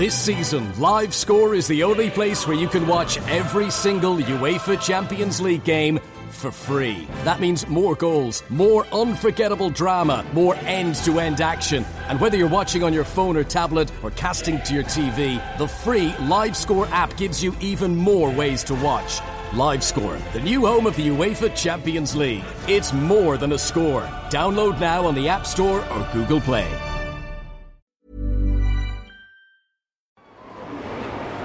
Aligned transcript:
This 0.00 0.18
season, 0.18 0.80
Live 0.80 1.12
Score 1.12 1.54
is 1.54 1.68
the 1.68 1.82
only 1.82 2.08
place 2.08 2.46
where 2.46 2.56
you 2.56 2.68
can 2.68 2.86
watch 2.86 3.18
every 3.28 3.70
single 3.70 4.16
UEFA 4.16 4.80
Champions 4.80 5.42
League 5.42 5.62
game 5.62 6.00
for 6.30 6.50
free. 6.50 7.06
That 7.24 7.38
means 7.38 7.68
more 7.68 7.94
goals, 7.94 8.42
more 8.48 8.86
unforgettable 8.94 9.68
drama, 9.68 10.24
more 10.32 10.54
end 10.62 10.94
to 11.04 11.20
end 11.20 11.42
action. 11.42 11.84
And 12.08 12.18
whether 12.18 12.38
you're 12.38 12.48
watching 12.48 12.82
on 12.82 12.94
your 12.94 13.04
phone 13.04 13.36
or 13.36 13.44
tablet 13.44 13.92
or 14.02 14.10
casting 14.12 14.62
to 14.62 14.72
your 14.72 14.84
TV, 14.84 15.38
the 15.58 15.68
free 15.68 16.14
Live 16.20 16.56
Score 16.56 16.86
app 16.86 17.14
gives 17.18 17.44
you 17.44 17.54
even 17.60 17.94
more 17.94 18.30
ways 18.30 18.64
to 18.64 18.74
watch. 18.76 19.20
Live 19.52 19.84
Score, 19.84 20.16
the 20.32 20.40
new 20.40 20.64
home 20.64 20.86
of 20.86 20.96
the 20.96 21.08
UEFA 21.08 21.54
Champions 21.54 22.16
League. 22.16 22.44
It's 22.66 22.94
more 22.94 23.36
than 23.36 23.52
a 23.52 23.58
score. 23.58 24.04
Download 24.30 24.80
now 24.80 25.04
on 25.04 25.14
the 25.14 25.28
App 25.28 25.44
Store 25.44 25.84
or 25.90 26.08
Google 26.14 26.40
Play. 26.40 26.89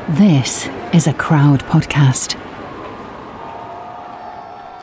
This 0.10 0.68
is 0.94 1.08
a 1.08 1.14
crowd 1.14 1.62
podcast. 1.62 2.34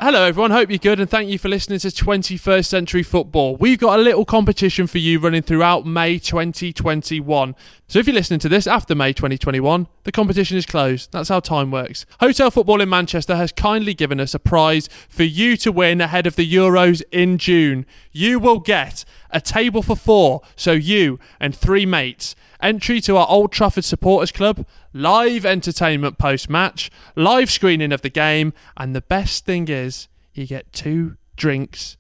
Hello, 0.01 0.25
everyone. 0.25 0.51
Hope 0.51 0.69
you're 0.69 0.79
good, 0.79 0.99
and 0.99 1.09
thank 1.09 1.31
you 1.31 1.39
for 1.39 1.49
listening 1.49 1.79
to 1.79 1.89
21st 1.91 2.67
Century 2.67 3.05
Football. 3.05 3.55
We've 3.55 3.79
got 3.79 4.01
a 4.01 4.03
little 4.03 4.25
competition 4.25 4.89
for 4.89 4.99
you 4.99 5.21
running 5.21 5.43
throughout 5.43 5.87
May 5.87 6.19
2021. 6.19 7.55
So, 7.87 8.01
if 8.01 8.09
you're 8.09 8.15
listening 8.15 8.41
to 8.41 8.49
this 8.49 8.67
after 8.67 8.97
May 8.97 9.13
2021, 9.13 9.87
the 10.05 10.13
competition 10.13 10.57
is 10.57 10.67
closed. 10.67 11.13
That's 11.13 11.29
how 11.29 11.41
time 11.41 11.71
works. 11.71 12.07
Hotel 12.21 12.51
Football 12.51 12.81
in 12.81 12.89
Manchester 12.89 13.37
has 13.37 13.53
kindly 13.53 13.95
given 13.95 14.21
us 14.21 14.35
a 14.35 14.39
prize 14.39 14.89
for 15.09 15.23
you 15.23 15.57
to 15.59 15.73
win 15.73 16.01
ahead 16.01 16.27
of 16.27 16.37
the 16.37 16.51
Euros 16.51 17.03
in 17.13 17.39
June. 17.39 17.87
You 18.11 18.39
will 18.39 18.59
get 18.59 19.05
a 19.31 19.41
table 19.41 19.83
for 19.83 19.97
four, 19.97 20.43
so 20.57 20.73
you 20.73 21.19
and 21.41 21.55
three 21.55 21.87
mates 21.87 22.35
entry 22.63 23.01
to 23.03 23.17
our 23.17 23.27
Old 23.29 23.53
Trafford 23.53 23.85
Supporters 23.85 24.33
Club, 24.33 24.65
live 24.93 25.45
entertainment 25.45 26.17
post 26.17 26.49
match, 26.49 26.91
live 27.17 27.51
screening 27.51 27.93
of 27.93 28.03
the 28.03 28.09
game, 28.09 28.53
and 28.77 28.95
the 28.95 29.01
best 29.01 29.45
thing 29.45 29.69
is 29.69 30.09
you 30.33 30.47
get 30.47 30.73
two 30.73 31.17
drinks 31.37 31.97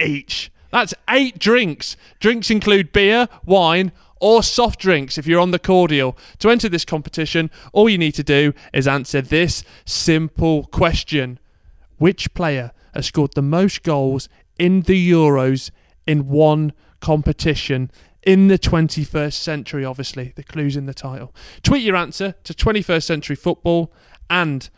each. 0.00 0.50
That's 0.72 0.94
eight 1.08 1.38
drinks. 1.38 1.96
Drinks 2.20 2.50
include 2.50 2.92
beer, 2.92 3.28
wine, 3.44 3.92
or 4.20 4.42
soft 4.42 4.78
drinks 4.78 5.18
if 5.18 5.26
you're 5.26 5.40
on 5.40 5.50
the 5.50 5.58
cordial. 5.58 6.16
To 6.38 6.50
enter 6.50 6.68
this 6.68 6.84
competition, 6.84 7.50
all 7.72 7.88
you 7.88 7.98
need 7.98 8.14
to 8.14 8.22
do 8.22 8.52
is 8.72 8.86
answer 8.86 9.20
this 9.20 9.64
simple 9.84 10.64
question 10.66 11.38
Which 11.98 12.32
player 12.34 12.72
has 12.94 13.06
scored 13.06 13.34
the 13.34 13.42
most 13.42 13.82
goals 13.82 14.28
in 14.58 14.82
the 14.82 15.10
Euros 15.10 15.70
in 16.06 16.28
one 16.28 16.72
competition? 17.00 17.90
in 18.22 18.48
the 18.48 18.58
21st 18.58 19.32
century, 19.32 19.82
obviously. 19.82 20.32
The 20.36 20.42
clue's 20.42 20.76
in 20.76 20.84
the 20.84 20.92
title. 20.92 21.34
Tweet 21.62 21.82
your 21.82 21.96
answer 21.96 22.34
to 22.44 22.52
21st 22.52 23.02
Century 23.02 23.34
Football 23.34 23.90
and 24.28 24.68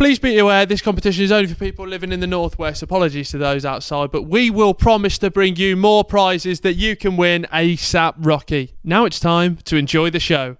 please 0.00 0.18
be 0.18 0.38
aware 0.38 0.64
this 0.64 0.80
competition 0.80 1.22
is 1.22 1.30
only 1.30 1.46
for 1.46 1.54
people 1.56 1.86
living 1.86 2.10
in 2.10 2.20
the 2.20 2.26
Northwest. 2.26 2.82
Apologies 2.82 3.28
to 3.32 3.36
those 3.36 3.66
outside, 3.66 4.10
but 4.10 4.22
we 4.22 4.48
will 4.48 4.72
promise 4.72 5.18
to 5.18 5.30
bring 5.30 5.56
you 5.56 5.76
more 5.76 6.04
prizes 6.04 6.60
that 6.60 6.72
you 6.72 6.96
can 6.96 7.18
win 7.18 7.46
ASAP 7.52 8.14
Rocky. 8.16 8.72
Now 8.82 9.04
it's 9.04 9.20
time 9.20 9.58
to 9.64 9.76
enjoy 9.76 10.08
the 10.08 10.18
show. 10.18 10.56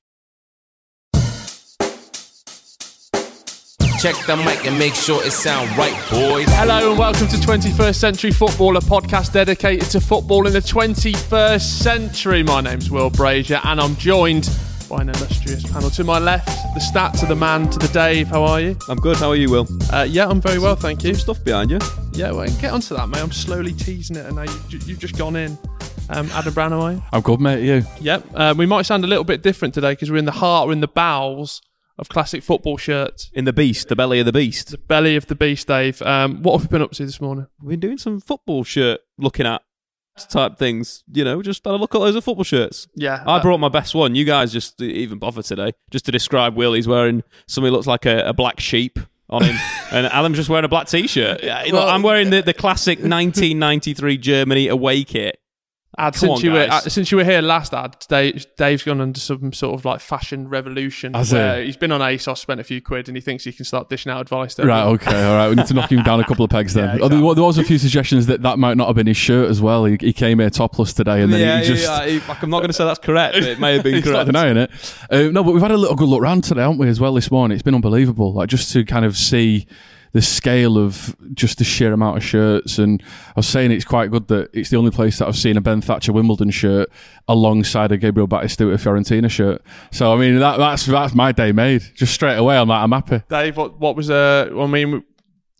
Check 3.99 4.15
the 4.27 4.37
mic 4.45 4.67
and 4.67 4.79
make 4.79 4.95
sure 4.95 5.25
it 5.25 5.31
sound 5.31 5.75
right, 5.75 5.97
boys. 6.11 6.47
Hello 6.51 6.91
and 6.91 6.99
welcome 6.99 7.27
to 7.29 7.37
21st 7.37 7.95
Century 7.95 8.33
Football, 8.33 8.77
a 8.77 8.81
podcast 8.81 9.33
dedicated 9.33 9.89
to 9.89 10.03
football 10.03 10.47
in 10.49 10.53
the 10.53 10.61
21st 10.61 11.63
century. 11.63 12.43
My 12.43 12.61
name's 12.61 12.91
Will 12.91 13.09
Brazier 13.09 13.63
and 13.65 13.81
I'm 13.81 13.97
joined 13.97 14.51
by 14.91 15.03
an 15.03 15.09
illustrious 15.09 15.63
panel. 15.71 15.89
To 15.89 16.03
my 16.03 16.19
left, 16.19 16.49
the 16.75 16.81
stat 16.81 17.15
to 17.15 17.27
the 17.27 17.37
man 17.37 17.71
to 17.71 17.79
the 17.79 17.87
Dave. 17.89 18.27
How 18.27 18.43
are 18.43 18.61
you? 18.61 18.77
I'm 18.89 18.99
good. 18.99 19.17
How 19.19 19.31
are 19.31 19.37
you, 19.37 19.49
Will? 19.49 19.69
Uh, 19.93 20.03
yeah, 20.03 20.29
I'm 20.29 20.41
very 20.41 20.59
well, 20.59 20.75
thank 20.75 21.05
you. 21.05 21.15
Some 21.15 21.21
stuff 21.21 21.45
behind 21.45 21.71
you. 21.71 21.79
Yeah, 22.13 22.33
well, 22.33 22.49
get 22.61 22.73
onto 22.73 22.97
that, 22.97 23.09
mate. 23.09 23.23
I'm 23.23 23.31
slowly 23.31 23.73
teasing 23.73 24.17
it 24.17 24.27
and 24.27 24.35
now 24.35 24.43
you've, 24.43 24.89
you've 24.89 24.99
just 24.99 25.17
gone 25.17 25.37
in. 25.37 25.57
Um, 26.09 26.29
Adam 26.33 26.53
Brown, 26.53 26.73
how 26.73 26.81
are 26.81 26.93
you? 26.95 27.03
I'm 27.13 27.21
good, 27.21 27.41
mate. 27.41 27.65
You? 27.65 27.85
Yep. 28.01 28.27
Uh, 28.35 28.55
we 28.57 28.67
might 28.67 28.83
sound 28.83 29.05
a 29.05 29.07
little 29.07 29.23
bit 29.23 29.43
different 29.43 29.75
today 29.75 29.93
because 29.93 30.11
we're 30.11 30.17
in 30.17 30.25
the 30.25 30.33
heart, 30.33 30.67
we're 30.67 30.73
in 30.73 30.81
the 30.81 30.89
bowels 30.89 31.63
of 31.97 32.09
classic 32.09 32.43
football 32.43 32.77
shirts. 32.77 33.31
In 33.33 33.45
the 33.45 33.53
beast, 33.53 33.89
the 33.89 33.97
belly 33.97 34.19
of 34.19 34.27
the 34.27 34.33
beast. 34.33 34.73
The 34.73 34.79
belly 34.79 35.15
of 35.15 35.27
the 35.29 35.37
beast, 35.37 35.69
Dave. 35.69 36.03
Um, 36.03 36.43
what 36.43 36.59
have 36.59 36.63
we 36.63 36.75
been 36.75 36.83
up 36.83 36.91
to 36.93 37.07
this 37.07 37.21
morning? 37.21 37.47
We've 37.63 37.79
been 37.79 37.91
doing 37.91 37.99
some 37.99 38.21
football 38.21 38.65
shirt 38.65 39.01
looking 39.19 39.47
at 39.47 39.63
type 40.27 40.59
things. 40.59 41.05
You 41.13 41.25
know, 41.25 41.43
just 41.43 41.65
had 41.65 41.75
a 41.75 41.77
look 41.77 41.95
at 41.95 41.99
those 41.99 42.17
of 42.17 42.25
football 42.25 42.45
shirts. 42.45 42.89
Yeah. 42.95 43.23
I 43.27 43.37
uh, 43.37 43.43
brought 43.43 43.59
my 43.59 43.69
best 43.69 43.95
one. 43.95 44.15
You 44.15 44.25
guys 44.25 44.53
just 44.53 44.81
even 44.83 45.19
bother 45.19 45.43
today. 45.43 45.73
Just 45.91 46.05
to 46.07 46.13
describe 46.13 46.57
Will, 46.57 46.73
he's 46.73 46.89
wearing 46.89 47.23
something 47.47 47.73
looks 47.73 47.87
like 47.87 48.07
a, 48.07 48.29
a 48.29 48.33
black 48.33 48.61
sheep 48.61 48.99
on 49.29 49.45
him. 49.45 49.57
and 49.93 50.07
Alan's 50.07 50.37
just 50.37 50.49
wearing 50.49 50.65
a 50.65 50.69
black 50.69 50.89
t-shirt. 50.89 51.43
Yeah, 51.43 51.63
look, 51.71 51.89
I'm 51.89 52.03
wearing 52.03 52.31
the, 52.31 52.43
the 52.43 52.55
classic 52.55 52.99
1993 52.99 54.19
Germany 54.19 54.69
away 54.69 55.05
kit. 55.05 55.41
Ad, 55.99 56.15
Come 56.15 56.21
since 56.21 56.39
on, 56.39 56.45
you 56.45 56.53
were 56.53 56.67
uh, 56.71 56.81
since 56.83 57.11
you 57.11 57.17
were 57.19 57.25
here 57.25 57.43
last, 57.43 57.75
Ad, 57.75 57.97
Dave, 58.09 58.47
Dave's 58.57 58.85
gone 58.85 59.01
under 59.01 59.19
some 59.19 59.53
sort 59.53 59.75
of 59.79 59.85
like 59.85 60.01
fashion 60.01 60.49
revolution. 60.49 61.15
Has 61.15 61.33
where 61.33 61.59
he? 61.61 61.67
He's 61.67 61.77
been 61.77 61.91
on 61.91 62.01
ASOS, 62.01 62.39
spent 62.39 62.61
a 62.61 62.65
few 62.65 62.81
quid, 62.81 63.09
and 63.09 63.17
he 63.17 63.21
thinks 63.21 63.43
he 63.43 63.53
can 63.53 63.65
start 63.65 63.89
dishing 63.89 64.13
out 64.13 64.21
advice. 64.21 64.57
Right, 64.57 64.85
okay, 64.85 65.25
all 65.25 65.35
right. 65.35 65.49
We 65.49 65.57
need 65.57 65.67
to 65.67 65.75
knock 65.75 65.91
him 65.91 66.05
down 66.05 66.21
a 66.21 66.25
couple 66.25 66.45
of 66.45 66.51
pegs 66.51 66.75
then. 66.75 66.81
Yeah, 66.99 67.05
Oh, 67.05 67.35
there, 67.35 67.43
was 67.45 67.59
a 67.59 67.65
few 67.65 67.77
suggestions 67.79 68.27
that 68.27 68.43
that 68.43 68.59
might 68.59 68.77
not 68.77 68.87
have 68.87 68.95
been 68.95 69.09
his 69.09 69.17
shirt 69.17 69.51
as 69.51 69.61
well. 69.61 69.85
He, 69.85 69.97
he 70.01 70.13
came 70.13 70.39
here 70.39 70.49
topless 70.49 70.93
today, 70.93 71.23
and 71.23 71.33
then 71.33 71.41
yeah, 71.41 71.61
he 71.61 71.67
just. 71.67 71.83
yeah, 71.83 72.05
yeah, 72.05 72.21
like, 72.29 72.41
I'm 72.43 72.51
not 72.51 72.59
going 72.61 72.69
to 72.69 72.73
say 72.73 72.85
that's 72.85 73.01
correct, 73.01 73.35
but 73.35 73.43
it 73.43 73.59
may 73.59 73.75
have 73.75 73.83
been 73.85 73.95
He's 73.97 74.05
not 74.05 74.13
correct. 74.13 74.27
denying 74.27 74.57
it. 74.59 74.71
Uh, 75.11 75.23
no, 75.33 75.43
but 75.43 75.53
we've 75.53 75.61
had 75.63 75.73
a 75.73 75.77
little 75.77 75.97
good 75.97 76.09
look 76.09 76.23
round 76.23 76.45
today, 76.45 76.61
haven't 76.63 76.79
we, 76.79 76.87
as 76.89 77.01
well 77.01 77.15
this 77.15 77.31
morning? 77.33 77.55
It's 77.57 77.65
been 77.65 77.75
unbelievable. 77.75 78.33
Like, 78.33 78.49
just 78.49 78.73
to 78.75 78.85
kind 78.85 79.05
of 79.05 79.17
see 79.17 79.67
the 80.13 80.23
scale 80.23 80.77
of 80.77 81.17
just 81.35 81.59
the 81.59 81.65
sheer 81.65 81.93
amount 81.93 82.17
of 82.17 82.25
shirts. 82.25 82.79
And 82.79 83.03
I 83.29 83.33
was 83.37 83.47
saying 83.47 83.71
it's 83.71 83.85
quite 83.85 84.11
good 84.11 84.29
that 84.29 84.51
it's 84.53 84.71
the 84.71 84.77
only 84.77 84.91
place 84.91 85.19
that 85.19 85.29
I've 85.29 85.37
seen 85.37 85.57
a 85.57 85.61
Ben 85.61 85.81
Thatcher 85.81 86.13
Wimbledon 86.13 86.51
shirt 86.51 86.91
alongside 87.29 87.93
a 87.93 87.97
Gabriel 87.97 88.29
Batistuta 88.29 88.75
Fiorentina 88.75 89.31
shirt. 89.31 89.63
So, 89.93 90.13
I 90.13 90.17
mean, 90.17 90.39
that, 90.39 90.59
that's 90.59 90.87
that's 90.87 91.15
my 91.15 91.33
day 91.33 91.53
made. 91.53 91.83
Just 91.95 92.13
straight 92.13 92.37
away, 92.37 92.57
I'm 92.57 92.69
like, 92.69 92.83
I'm 92.83 92.93
happy. 92.93 93.23
Dave, 93.29 93.57
what 93.57 93.79
what 93.79 93.97
was 93.97 94.11
uh? 94.11 94.51
I 94.59 94.67
mean, 94.67 95.05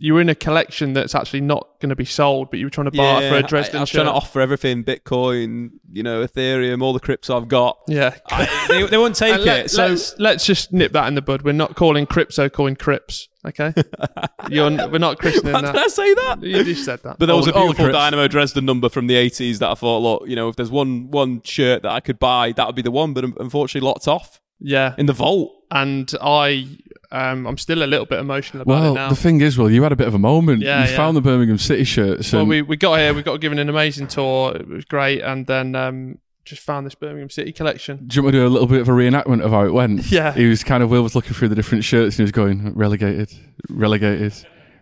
you 0.03 0.15
were 0.15 0.21
in 0.23 0.31
a 0.31 0.35
collection 0.35 0.95
that's 0.95 1.15
actually 1.15 1.43
not 1.43 1.69
going 1.79 1.91
to 1.91 1.95
be 1.97 2.07
sold, 2.07 2.49
but 2.51 2.59
you 2.59 2.65
were 2.65 2.71
trying 2.71 2.87
to 2.87 2.91
buy 2.91 3.23
it 3.23 3.29
for 3.31 3.37
a 3.37 3.43
Dresden 3.43 3.77
I, 3.77 3.81
I 3.81 3.83
was 3.83 3.91
shirt. 3.91 3.97
trying 4.03 4.07
to 4.07 4.13
offer 4.17 4.41
everything 4.41 4.83
Bitcoin, 4.83 5.73
you 5.93 6.03
know, 6.03 6.25
Ethereum, 6.27 6.83
all 6.83 6.95
the 6.95 7.01
crypts 7.01 7.29
I've 7.29 7.49
got. 7.49 7.77
yeah. 7.87 8.17
I- 8.31 8.67
they, 8.69 8.83
they 8.87 8.97
won't 8.97 9.15
take 9.15 9.35
And 9.35 9.45
let, 9.45 9.67
it. 9.67 9.71
So 9.71 9.89
let's 9.89 10.19
let's 10.19 10.47
just 10.47 10.73
nip 10.73 10.93
that 10.93 11.07
in 11.09 11.15
the 11.17 11.23
bud. 11.23 11.43
We're 11.43 11.53
not 11.53 11.77
calling 11.77 12.07
crypto 12.07 12.49
coin 12.49 12.77
Crips, 12.77 13.29
okay? 13.47 13.75
You're, 14.49 14.71
we're 14.89 14.99
not 14.99 15.19
christening 15.19 15.53
Why 15.53 15.61
did 15.61 15.69
I 15.71 15.73
that. 15.73 15.91
say 15.91 16.15
that? 16.15 16.43
You 16.43 16.65
just 16.65 16.85
said 16.85 17.03
that. 17.03 17.19
But 17.19 17.27
there 17.27 17.37
was 17.37 17.47
a 17.47 17.53
All 17.55 17.69
the 17.69 17.75
beautiful 17.75 17.93
Dynamo 17.93 18.27
Dresden 18.27 18.65
number 18.65 18.89
from 18.89 19.07
the 19.07 19.15
80s 19.15 19.59
that 19.59 19.69
I 19.71 19.75
thought, 19.75 19.99
look, 19.99 20.29
you 20.29 20.35
know, 20.37 20.49
if 20.49 20.57
there's 20.57 20.71
one 20.71 21.11
one 21.11 21.43
shirt 21.43 21.83
that 21.83 21.93
I 21.93 22.01
could 22.01 22.19
buy, 22.19 22.53
that 22.53 22.67
would 22.67 22.77
be 22.77 22.83
the 22.83 22.91
one. 22.91 23.13
But 23.13 23.25
unfortunately, 23.39 23.87
locked 23.87 24.09
off 24.09 24.41
yeah, 24.61 24.95
in 24.99 25.07
the 25.07 25.13
vault. 25.13 25.53
and 25.71 26.13
I 26.21 26.67
um, 27.13 27.47
I'm 27.47 27.59
still 27.59 27.83
a 27.83 27.87
little 27.87 28.07
bit 28.07 28.21
emotional 28.21 28.63
about 28.63 28.73
it 28.73 28.81
Well, 28.83 28.95
now. 28.95 29.09
the 29.09 29.17
thing 29.17 29.41
is, 29.41 29.59
well, 29.59 29.69
you 29.71 29.83
had 29.83 29.91
a 29.93 29.97
bit 29.97 30.07
of 30.07 30.15
a 30.15 30.19
moment. 30.19 30.63
Yeah, 30.63 30.85
you 30.85 30.91
yeah. 30.91 30.97
found 30.97 31.17
the 31.17 31.21
Birmingham 31.21 31.59
City 31.59 31.85
shirts. 31.85 32.33
well, 32.33 32.47
we 32.47 32.63
we 32.63 32.77
got 32.77 32.99
here, 32.99 33.13
we 33.15 33.23
got 33.23 33.41
given 33.41 33.59
an 33.59 33.69
amazing 33.69 34.07
tour. 34.07 34.55
It 34.57 34.69
was 34.69 34.85
great, 34.85 35.21
and 35.21 35.47
then 35.47 35.75
um, 35.75 36.19
just 36.45 36.63
found 36.63 36.87
this 36.87 36.95
Birmingham 36.95 37.31
City 37.31 37.53
collection. 37.53 38.07
Do 38.07 38.17
you 38.17 38.23
want 38.23 38.35
me 38.35 38.39
to 38.41 38.45
do 38.45 38.49
a 38.49 38.53
little 38.53 38.69
bit 38.69 38.81
of 38.81 38.89
a 38.89 38.93
reenactment 38.93 39.43
of 39.43 39.51
how 39.51 39.65
it 39.65 39.73
went? 39.73 40.05
Yeah. 40.11 40.33
He 40.33 40.47
was 40.49 40.65
kind 40.65 40.83
of, 40.83 40.91
Will 40.91 41.03
was 41.03 41.15
looking 41.15 41.33
through 41.35 41.49
the 41.49 41.55
different 41.55 41.85
shirts 41.85 42.15
and 42.15 42.19
he 42.19 42.23
was 42.23 42.33
going, 42.33 42.75
relegated, 42.75 43.31
relegated, 43.69 44.33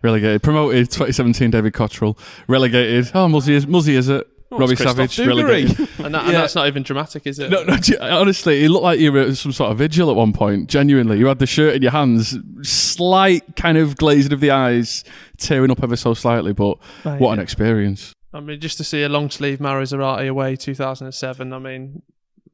relegated, 0.01 0.41
promoted, 0.41 0.89
2017 0.89 1.51
David 1.51 1.73
Cotterill, 1.73 2.17
relegated, 2.47 3.11
oh, 3.13 3.27
Muzzy 3.27 3.53
is, 3.55 3.67
Muzzy 3.67 3.95
is 3.95 4.09
it? 4.09 4.27
Robbie 4.51 4.75
Savage, 4.75 5.15
Dugarry. 5.15 5.27
relegated. 5.27 5.89
And, 5.99 6.15
that, 6.15 6.23
and 6.23 6.31
Yeah. 6.33 6.41
that's 6.41 6.55
not 6.55 6.67
even 6.67 6.81
dramatic, 6.83 7.27
is 7.27 7.37
it? 7.39 7.51
No, 7.51 7.63
no, 7.63 7.75
ge- 7.77 7.97
honestly, 7.99 8.63
it 8.63 8.69
looked 8.69 8.83
like 8.83 8.99
you 8.99 9.11
were 9.11 9.19
at 9.19 9.37
some 9.37 9.51
sort 9.51 9.71
of 9.71 9.77
vigil 9.77 10.09
at 10.09 10.15
one 10.15 10.33
point. 10.33 10.69
Genuinely, 10.69 11.19
you 11.19 11.27
had 11.27 11.39
the 11.39 11.45
shirt 11.45 11.75
in 11.75 11.81
your 11.81 11.91
hands, 11.91 12.35
slight 12.63 13.55
kind 13.55 13.77
of 13.77 13.95
glazing 13.97 14.33
of 14.33 14.39
the 14.39 14.49
eyes, 14.51 15.03
tearing 15.37 15.69
up 15.71 15.83
ever 15.83 15.95
so 15.95 16.13
slightly, 16.13 16.53
but 16.53 16.77
Right, 17.05 17.19
what 17.19 17.33
an 17.33 17.39
experience. 17.39 18.13
I 18.33 18.39
mean, 18.39 18.59
just 18.59 18.77
to 18.77 18.83
see 18.83 19.03
a 19.03 19.09
long 19.09 19.29
sleeve 19.29 19.59
Mauro 19.59 19.83
Zarate 19.83 20.27
away 20.29 20.55
2007. 20.55 21.51
I 21.53 21.59
mean, 21.59 22.01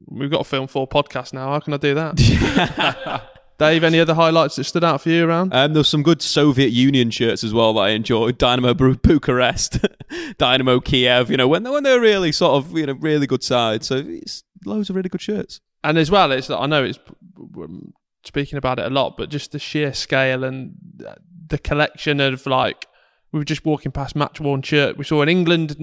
we've 0.06 0.30
got 0.30 0.40
a 0.40 0.44
film 0.44 0.66
for 0.66 0.86
podcast 0.88 1.32
now. 1.32 1.48
How 1.52 1.60
can 1.60 1.72
I 1.74 1.76
do 1.78 1.94
that? 1.94 3.22
Dave, 3.58 3.84
any 3.84 3.98
other 4.00 4.14
highlights 4.14 4.56
that 4.56 4.64
stood 4.64 4.84
out 4.84 5.00
for 5.00 5.08
you 5.08 5.26
around? 5.26 5.54
Um, 5.54 5.72
there's 5.72 5.88
some 5.88 6.02
good 6.02 6.20
Soviet 6.20 6.70
Union 6.70 7.10
shirts 7.10 7.42
as 7.42 7.54
well 7.54 7.72
that 7.74 7.80
I 7.80 7.88
enjoyed. 7.90 8.38
Dynamo 8.46 8.74
Bucharest, 8.74 9.78
Dynamo 10.38 10.80
Kiev. 10.80 11.30
You 11.30 11.36
know 11.36 11.48
when 11.48 11.62
they 11.62 11.70
when 11.70 11.82
they're 11.82 12.00
really 12.00 12.32
sort 12.32 12.64
of 12.64 12.76
you 12.76 12.86
know 12.86 12.94
really 12.94 13.26
good 13.26 13.42
side. 13.42 13.84
So 13.84 13.96
it's 14.06 14.44
loads 14.64 14.90
of 14.90 14.96
really 14.96 15.08
good 15.08 15.22
shirts. 15.22 15.60
and 15.84 15.96
as 15.98 16.10
well, 16.10 16.32
it's 16.32 16.50
I 16.50 16.66
know 16.66 16.84
it's 16.84 16.98
we're 17.36 17.68
speaking 18.24 18.58
about 18.58 18.78
it 18.78 18.86
a 18.86 18.90
lot, 18.90 19.16
but 19.16 19.30
just 19.30 19.52
the 19.52 19.58
sheer 19.58 19.92
scale 19.94 20.44
and 20.44 20.74
the 21.48 21.58
collection 21.58 22.20
of 22.20 22.44
like 22.46 22.86
we 23.32 23.38
were 23.38 23.44
just 23.44 23.64
walking 23.64 23.92
past 23.92 24.16
match 24.16 24.40
worn 24.40 24.62
shirt. 24.62 24.96
We 24.96 25.04
saw 25.04 25.22
in 25.22 25.28
England 25.28 25.76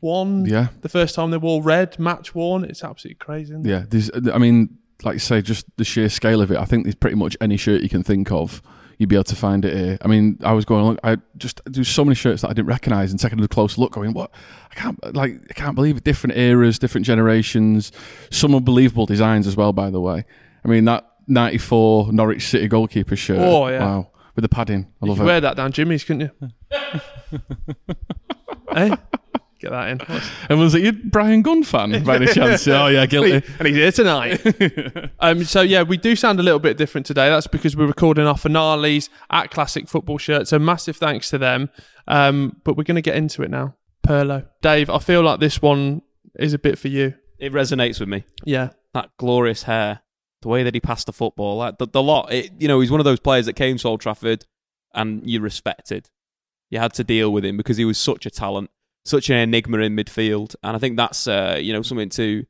one. 0.00 0.46
Yeah. 0.46 0.68
The 0.80 0.88
first 0.88 1.14
time 1.14 1.30
they 1.30 1.36
wore 1.36 1.62
red, 1.62 1.98
match 1.98 2.34
worn. 2.34 2.64
It's 2.64 2.84
absolutely 2.84 3.16
crazy. 3.16 3.52
Isn't 3.52 3.66
it? 3.66 3.70
Yeah, 3.70 3.84
there's, 3.88 4.10
I 4.32 4.38
mean, 4.38 4.78
like 5.04 5.14
you 5.14 5.18
say, 5.20 5.42
just 5.42 5.66
the 5.76 5.84
sheer 5.84 6.08
scale 6.08 6.40
of 6.40 6.50
it. 6.50 6.58
I 6.58 6.64
think 6.64 6.84
there's 6.84 6.94
pretty 6.94 7.16
much 7.16 7.36
any 7.40 7.56
shirt 7.56 7.82
you 7.82 7.88
can 7.88 8.02
think 8.02 8.30
of, 8.30 8.62
you'd 8.98 9.08
be 9.08 9.16
able 9.16 9.24
to 9.24 9.36
find 9.36 9.64
it 9.64 9.76
here. 9.76 9.98
I 10.02 10.08
mean, 10.08 10.38
I 10.44 10.52
was 10.52 10.64
going, 10.64 10.82
along 10.82 10.98
I 11.02 11.16
just 11.36 11.60
there's 11.66 11.88
so 11.88 12.04
many 12.04 12.14
shirts 12.14 12.42
that 12.42 12.48
I 12.50 12.52
didn't 12.52 12.68
recognise, 12.68 13.10
and 13.10 13.18
taking 13.20 13.40
a 13.42 13.48
close 13.48 13.78
look, 13.78 13.92
going, 13.92 14.12
what? 14.12 14.30
I 14.70 14.74
can't 14.74 15.14
like, 15.14 15.40
I 15.50 15.54
can't 15.54 15.74
believe 15.74 15.96
it. 15.96 16.04
Different 16.04 16.36
eras, 16.36 16.78
different 16.78 17.06
generations, 17.06 17.90
some 18.30 18.54
unbelievable 18.54 19.06
designs 19.06 19.46
as 19.46 19.56
well. 19.56 19.72
By 19.72 19.90
the 19.90 20.00
way, 20.00 20.24
I 20.64 20.68
mean 20.68 20.84
that 20.86 21.08
'94 21.26 22.12
Norwich 22.12 22.46
City 22.46 22.68
goalkeeper 22.68 23.16
shirt. 23.16 23.38
Oh, 23.38 23.68
yeah. 23.68 23.80
wow, 23.84 24.10
with 24.36 24.42
the 24.42 24.48
padding, 24.48 24.86
I 25.02 25.06
You 25.06 25.08
love 25.10 25.18
could 25.18 25.24
it. 25.24 25.26
wear 25.26 25.40
that 25.40 25.56
down 25.56 25.72
Jimmy's, 25.72 26.04
couldn't 26.04 26.20
you? 26.40 26.48
hey, 28.72 28.90
eh? 28.92 28.96
Get 29.62 29.70
that 29.70 29.88
in. 29.90 30.20
And 30.48 30.58
was 30.58 30.74
it 30.74 30.82
you, 30.82 30.92
Bryan 30.92 31.40
Gunn 31.40 31.62
fan 31.62 32.02
by 32.02 32.16
any 32.16 32.26
chance? 32.26 32.66
oh 32.66 32.88
yeah, 32.88 33.06
guilty. 33.06 33.46
and 33.60 33.68
he's 33.68 33.76
here 33.76 33.92
tonight. 33.92 34.44
um, 35.20 35.44
so 35.44 35.60
yeah, 35.60 35.82
we 35.82 35.96
do 35.96 36.16
sound 36.16 36.40
a 36.40 36.42
little 36.42 36.58
bit 36.58 36.76
different 36.76 37.06
today. 37.06 37.28
That's 37.28 37.46
because 37.46 37.76
we're 37.76 37.86
recording 37.86 38.26
our 38.26 38.36
finales 38.36 39.08
at 39.30 39.52
Classic 39.52 39.88
Football 39.88 40.18
Shirt. 40.18 40.48
So 40.48 40.58
massive 40.58 40.96
thanks 40.96 41.30
to 41.30 41.38
them. 41.38 41.70
Um, 42.08 42.56
but 42.64 42.76
we're 42.76 42.82
going 42.82 42.96
to 42.96 43.02
get 43.02 43.14
into 43.14 43.42
it 43.44 43.50
now. 43.50 43.76
Pirlo, 44.04 44.48
Dave, 44.62 44.90
I 44.90 44.98
feel 44.98 45.22
like 45.22 45.38
this 45.38 45.62
one 45.62 46.02
is 46.40 46.52
a 46.54 46.58
bit 46.58 46.76
for 46.76 46.88
you. 46.88 47.14
It 47.38 47.52
resonates 47.52 48.00
with 48.00 48.08
me. 48.08 48.24
Yeah, 48.44 48.70
That 48.94 49.10
glorious 49.16 49.62
hair, 49.62 50.00
the 50.40 50.48
way 50.48 50.64
that 50.64 50.74
he 50.74 50.80
passed 50.80 51.06
the 51.06 51.12
football, 51.12 51.56
like 51.56 51.78
the, 51.78 51.86
the 51.86 52.02
lot. 52.02 52.32
It, 52.32 52.50
you 52.58 52.66
know, 52.66 52.80
he's 52.80 52.90
one 52.90 53.00
of 53.00 53.04
those 53.04 53.20
players 53.20 53.46
that 53.46 53.52
came 53.52 53.78
to 53.78 53.88
Old 53.88 54.00
Trafford 54.00 54.44
and 54.92 55.22
you 55.24 55.40
respected. 55.40 56.10
You 56.68 56.80
had 56.80 56.94
to 56.94 57.04
deal 57.04 57.32
with 57.32 57.44
him 57.44 57.56
because 57.56 57.76
he 57.76 57.84
was 57.84 57.98
such 57.98 58.26
a 58.26 58.30
talent, 58.30 58.70
such 59.04 59.30
an 59.30 59.36
enigma 59.36 59.78
in 59.78 59.96
midfield, 59.96 60.54
and 60.62 60.76
I 60.76 60.78
think 60.78 60.96
that's 60.96 61.26
uh, 61.26 61.58
you 61.60 61.72
know 61.72 61.82
something 61.82 62.08
to 62.10 62.44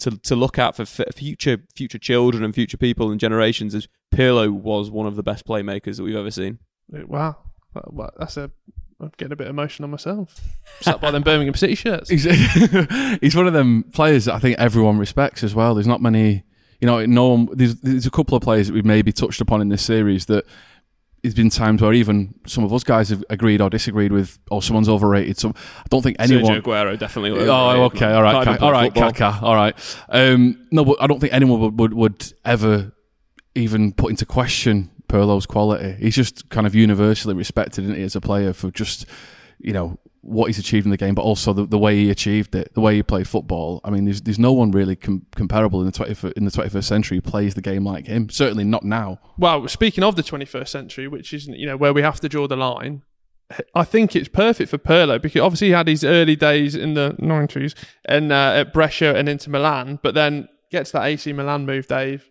to 0.00 0.10
to 0.18 0.36
look 0.36 0.58
at 0.58 0.76
for 0.76 0.82
f- 0.82 1.14
future 1.14 1.58
future 1.74 1.98
children 1.98 2.44
and 2.44 2.54
future 2.54 2.76
people 2.76 3.10
and 3.10 3.20
generations. 3.20 3.74
As 3.74 3.88
Pirlo 4.14 4.50
was 4.50 4.90
one 4.90 5.06
of 5.06 5.16
the 5.16 5.22
best 5.22 5.46
playmakers 5.46 5.96
that 5.96 6.02
we've 6.02 6.16
ever 6.16 6.30
seen. 6.30 6.58
wow, 6.90 7.36
Well, 7.74 7.90
well, 7.92 8.10
that's 8.18 8.36
a. 8.36 8.50
I'm 8.98 9.12
getting 9.18 9.32
a 9.32 9.36
bit 9.36 9.48
emotional 9.48 9.90
myself. 9.90 10.40
Sat 10.80 11.02
by 11.02 11.10
them 11.10 11.22
Birmingham 11.22 11.54
City 11.54 11.74
shirts. 11.74 12.08
He's, 12.08 12.24
he's 13.20 13.36
one 13.36 13.46
of 13.46 13.52
them 13.52 13.84
players 13.92 14.24
that 14.24 14.34
I 14.34 14.38
think 14.38 14.58
everyone 14.58 14.96
respects 14.96 15.44
as 15.44 15.54
well. 15.54 15.74
There's 15.74 15.86
not 15.86 16.00
many, 16.00 16.44
you 16.80 16.86
know, 16.86 17.04
no 17.04 17.28
one. 17.28 17.48
There's, 17.52 17.74
there's 17.82 18.06
a 18.06 18.10
couple 18.10 18.38
of 18.38 18.42
players 18.42 18.68
that 18.68 18.72
we've 18.72 18.86
maybe 18.86 19.12
touched 19.12 19.42
upon 19.42 19.60
in 19.60 19.68
this 19.68 19.82
series 19.82 20.24
that 20.26 20.46
there's 21.26 21.34
been 21.34 21.50
times 21.50 21.82
where 21.82 21.92
even 21.92 22.32
some 22.46 22.62
of 22.62 22.72
us 22.72 22.84
guys 22.84 23.08
have 23.08 23.24
agreed 23.28 23.60
or 23.60 23.68
disagreed 23.68 24.12
with, 24.12 24.38
or 24.48 24.62
someone's 24.62 24.88
overrated. 24.88 25.36
So 25.36 25.48
I 25.50 25.82
don't 25.90 26.00
think 26.00 26.16
anyone. 26.20 26.44
Sergio 26.44 26.62
Aguero 26.62 26.96
definitely. 26.96 27.48
Oh, 27.48 27.82
okay, 27.86 28.12
all 28.12 28.22
right, 28.22 28.44
Ka- 28.44 28.64
all 28.64 28.70
right, 28.70 28.94
Kaka, 28.94 29.40
all 29.42 29.56
right. 29.56 29.74
Um, 30.08 30.68
no, 30.70 30.84
but 30.84 30.98
I 31.00 31.08
don't 31.08 31.18
think 31.18 31.32
anyone 31.32 31.58
would, 31.60 31.80
would, 31.80 31.94
would 31.94 32.32
ever 32.44 32.92
even 33.56 33.92
put 33.92 34.10
into 34.10 34.24
question 34.24 34.90
Pirlo's 35.08 35.46
quality. 35.46 35.96
He's 35.98 36.14
just 36.14 36.48
kind 36.48 36.64
of 36.64 36.76
universally 36.76 37.34
respected 37.34 37.84
isn't 37.84 37.96
he, 37.96 38.02
as 38.04 38.14
a 38.14 38.20
player 38.20 38.52
for 38.52 38.70
just, 38.70 39.06
you 39.58 39.72
know, 39.72 39.98
what 40.20 40.46
he's 40.46 40.58
achieved 40.58 40.86
in 40.86 40.90
the 40.90 40.96
game, 40.96 41.14
but 41.14 41.22
also 41.22 41.52
the, 41.52 41.64
the 41.66 41.78
way 41.78 41.96
he 41.96 42.10
achieved 42.10 42.54
it, 42.54 42.74
the 42.74 42.80
way 42.80 42.96
he 42.96 43.02
played 43.02 43.28
football. 43.28 43.80
I 43.84 43.90
mean, 43.90 44.04
there's 44.04 44.20
there's 44.22 44.38
no 44.38 44.52
one 44.52 44.72
really 44.72 44.96
com- 44.96 45.26
comparable 45.36 45.80
in 45.80 45.86
the 45.86 45.92
20th, 45.92 46.32
in 46.32 46.44
the 46.44 46.50
21st 46.50 46.84
century 46.84 47.18
who 47.18 47.22
plays 47.22 47.54
the 47.54 47.62
game 47.62 47.84
like 47.84 48.06
him. 48.06 48.28
Certainly 48.28 48.64
not 48.64 48.82
now. 48.82 49.20
Well, 49.38 49.68
speaking 49.68 50.02
of 50.02 50.16
the 50.16 50.22
21st 50.22 50.68
century, 50.68 51.08
which 51.08 51.32
is 51.32 51.46
you 51.46 51.66
know 51.66 51.76
where 51.76 51.92
we 51.92 52.02
have 52.02 52.20
to 52.20 52.28
draw 52.28 52.48
the 52.48 52.56
line, 52.56 53.02
I 53.74 53.84
think 53.84 54.16
it's 54.16 54.28
perfect 54.28 54.70
for 54.70 54.78
Pirlo 54.78 55.20
because 55.22 55.40
obviously 55.40 55.68
he 55.68 55.72
had 55.72 55.88
his 55.88 56.02
early 56.02 56.36
days 56.36 56.74
in 56.74 56.94
the 56.94 57.16
90s 57.20 57.74
and 58.04 58.32
uh, 58.32 58.52
at 58.56 58.72
Brescia 58.72 59.14
and 59.14 59.28
Inter 59.28 59.52
Milan, 59.52 60.00
but 60.02 60.14
then 60.14 60.48
gets 60.70 60.90
that 60.90 61.04
AC 61.04 61.32
Milan 61.32 61.64
move, 61.66 61.86
Dave, 61.86 62.28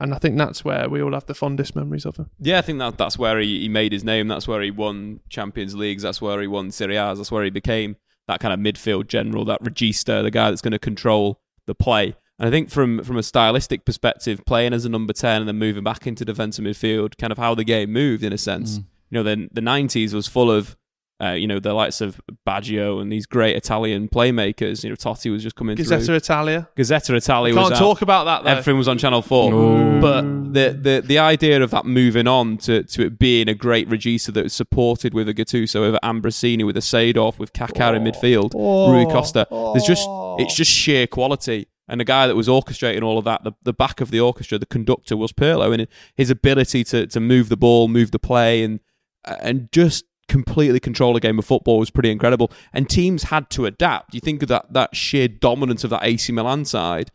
and 0.00 0.14
I 0.14 0.18
think 0.18 0.38
that's 0.38 0.64
where 0.64 0.88
we 0.88 1.02
all 1.02 1.12
have 1.12 1.26
the 1.26 1.34
fondest 1.34 1.76
memories 1.76 2.06
of 2.06 2.16
him. 2.16 2.30
Yeah, 2.38 2.58
I 2.58 2.62
think 2.62 2.78
that 2.78 2.96
that's 2.96 3.18
where 3.18 3.38
he, 3.38 3.60
he 3.60 3.68
made 3.68 3.92
his 3.92 4.02
name. 4.02 4.28
That's 4.28 4.48
where 4.48 4.62
he 4.62 4.70
won 4.70 5.20
Champions 5.28 5.74
Leagues. 5.74 6.02
That's 6.02 6.22
where 6.22 6.40
he 6.40 6.46
won 6.46 6.70
Serie 6.70 6.96
A's. 6.96 7.18
That's 7.18 7.30
where 7.30 7.44
he 7.44 7.50
became 7.50 7.96
that 8.26 8.40
kind 8.40 8.54
of 8.54 8.60
midfield 8.60 9.08
general, 9.08 9.44
that 9.44 9.62
regista, 9.62 10.22
the 10.22 10.30
guy 10.30 10.50
that's 10.50 10.62
going 10.62 10.72
to 10.72 10.78
control 10.78 11.40
the 11.66 11.74
play. 11.74 12.16
And 12.38 12.48
I 12.48 12.50
think 12.50 12.70
from 12.70 13.04
from 13.04 13.18
a 13.18 13.22
stylistic 13.22 13.84
perspective, 13.84 14.40
playing 14.46 14.72
as 14.72 14.86
a 14.86 14.88
number 14.88 15.12
ten 15.12 15.42
and 15.42 15.48
then 15.48 15.58
moving 15.58 15.84
back 15.84 16.06
into 16.06 16.24
defensive 16.24 16.64
midfield, 16.64 17.18
kind 17.18 17.30
of 17.30 17.38
how 17.38 17.54
the 17.54 17.64
game 17.64 17.92
moved 17.92 18.24
in 18.24 18.32
a 18.32 18.38
sense. 18.38 18.78
Mm. 18.78 18.84
You 19.10 19.14
know, 19.16 19.22
then 19.22 19.50
the 19.52 19.60
'90s 19.60 20.14
was 20.14 20.26
full 20.26 20.50
of. 20.50 20.76
Uh, 21.20 21.32
you 21.32 21.46
know 21.46 21.58
the 21.58 21.74
likes 21.74 22.00
of 22.00 22.18
Baggio 22.48 23.00
and 23.00 23.12
these 23.12 23.26
great 23.26 23.54
Italian 23.54 24.08
playmakers. 24.08 24.82
You 24.82 24.90
know 24.90 24.96
Totti 24.96 25.30
was 25.30 25.42
just 25.42 25.54
coming 25.54 25.76
Gazzetta 25.76 26.06
through. 26.06 26.14
Italia. 26.14 26.68
Gazzetta 26.76 27.14
Italia 27.14 27.52
Can't 27.52 27.70
was 27.70 27.72
out. 27.72 27.78
talk 27.78 28.00
about 28.02 28.24
that 28.24 28.44
though. 28.44 28.50
Everything 28.50 28.78
was 28.78 28.88
on 28.88 28.96
Channel 28.96 29.20
Four, 29.20 29.52
Ooh. 29.52 30.00
but 30.00 30.22
the, 30.22 30.78
the 30.80 31.02
the 31.04 31.18
idea 31.18 31.62
of 31.62 31.70
that 31.72 31.84
moving 31.84 32.26
on 32.26 32.56
to, 32.58 32.82
to 32.84 33.06
it 33.06 33.18
being 33.18 33.48
a 33.48 33.54
great 33.54 33.88
regista 33.88 34.32
that 34.32 34.44
was 34.44 34.54
supported 34.54 35.12
with 35.12 35.28
a 35.28 35.34
Gattuso, 35.34 35.92
with 35.92 36.00
Ambrosini, 36.02 36.64
with 36.64 36.76
a 36.76 36.80
Seedorf, 36.80 37.38
with 37.38 37.52
Kaká 37.52 37.94
in 37.94 38.04
midfield, 38.04 38.54
Rui 38.54 39.04
Costa. 39.04 39.46
There's 39.50 39.84
just 39.84 40.06
it's 40.38 40.54
just 40.54 40.70
sheer 40.70 41.06
quality. 41.06 41.68
And 41.86 42.00
the 42.00 42.04
guy 42.04 42.28
that 42.28 42.36
was 42.36 42.46
orchestrating 42.46 43.02
all 43.02 43.18
of 43.18 43.24
that, 43.24 43.42
the, 43.42 43.50
the 43.64 43.72
back 43.72 44.00
of 44.00 44.12
the 44.12 44.20
orchestra, 44.20 44.58
the 44.58 44.66
conductor 44.66 45.16
was 45.16 45.32
Pirlo, 45.32 45.74
and 45.74 45.88
his 46.14 46.30
ability 46.30 46.84
to 46.84 47.06
to 47.08 47.20
move 47.20 47.48
the 47.48 47.56
ball, 47.56 47.88
move 47.88 48.12
the 48.12 48.18
play, 48.20 48.62
and 48.62 48.78
and 49.24 49.70
just 49.72 50.04
completely 50.30 50.80
control 50.80 51.16
a 51.16 51.20
game 51.20 51.38
of 51.38 51.44
football 51.44 51.78
was 51.78 51.90
pretty 51.90 52.10
incredible. 52.10 52.50
And 52.72 52.88
teams 52.88 53.24
had 53.24 53.50
to 53.50 53.66
adapt. 53.66 54.14
You 54.14 54.20
think 54.20 54.42
of 54.42 54.48
that 54.48 54.72
that 54.72 54.94
sheer 54.96 55.28
dominance 55.28 55.84
of 55.84 55.90
that 55.90 56.04
AC 56.04 56.32
Milan 56.32 56.64
side. 56.64 57.10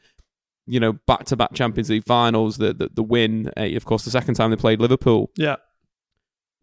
You 0.68 0.80
know, 0.80 0.94
back 0.94 1.26
to 1.26 1.36
back 1.36 1.54
Champions 1.54 1.90
League 1.90 2.06
finals, 2.06 2.58
the 2.58 2.74
the, 2.74 2.90
the 2.94 3.04
win. 3.04 3.52
Uh, 3.58 3.76
of 3.76 3.86
course, 3.86 4.04
the 4.06 4.12
second 4.12 4.36
time 4.36 4.50
they 4.52 4.56
played 4.58 4.80
Liverpool. 4.82 5.32
yeah, 5.38 5.56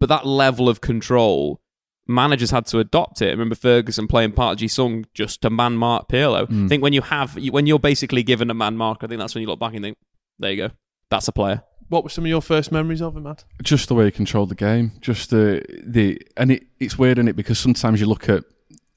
But 0.01 0.09
that 0.09 0.27
level 0.27 0.69
of 0.69 0.81
control, 0.81 1.61
managers 2.09 2.51
had 2.51 2.67
to 2.67 2.79
adopt 2.81 3.23
it. 3.23 3.29
I 3.29 3.31
remember 3.31 3.55
Ferguson 3.55 4.09
playing 4.09 4.33
Park 4.33 4.59
Ji 4.59 4.67
Sung 4.69 5.07
just 5.15 5.41
to 5.43 5.51
man 5.51 5.77
mark 5.77 6.09
Pirlo. 6.09 6.47
I 6.65 6.69
think 6.69 6.83
when 6.83 6.93
you 6.93 7.01
have 7.03 7.37
when 7.51 7.67
you're 7.67 7.79
basically 7.79 8.23
given 8.25 8.51
a 8.51 8.55
man 8.55 8.77
mark, 8.77 8.99
I 9.03 9.07
think 9.07 9.21
that's 9.21 9.35
when 9.35 9.43
you 9.43 9.49
look 9.49 9.61
back 9.61 9.75
and 9.75 9.85
think, 9.85 9.97
there 10.41 10.51
you 10.51 10.57
go, 10.69 10.71
that's 11.09 11.29
a 11.29 11.33
player. 11.33 11.63
What 11.93 12.05
were 12.05 12.11
some 12.11 12.25
of 12.25 12.29
your 12.29 12.41
first 12.41 12.73
memories 12.73 13.03
of 13.03 13.15
him, 13.15 13.25
Matt? 13.25 13.45
just 13.63 13.89
the 13.89 13.95
way 13.95 14.07
he 14.07 14.11
controlled 14.11 14.49
the 14.49 14.55
game. 14.55 14.93
Just 15.03 15.29
the 15.29 15.63
the 15.85 16.19
and 16.39 16.51
it, 16.53 16.67
it's 16.81 16.99
weird, 16.99 17.19
is 17.19 17.27
it? 17.27 17.37
Because 17.37 17.59
sometimes 17.59 18.01
you 18.01 18.07
look 18.07 18.31
at 18.31 18.45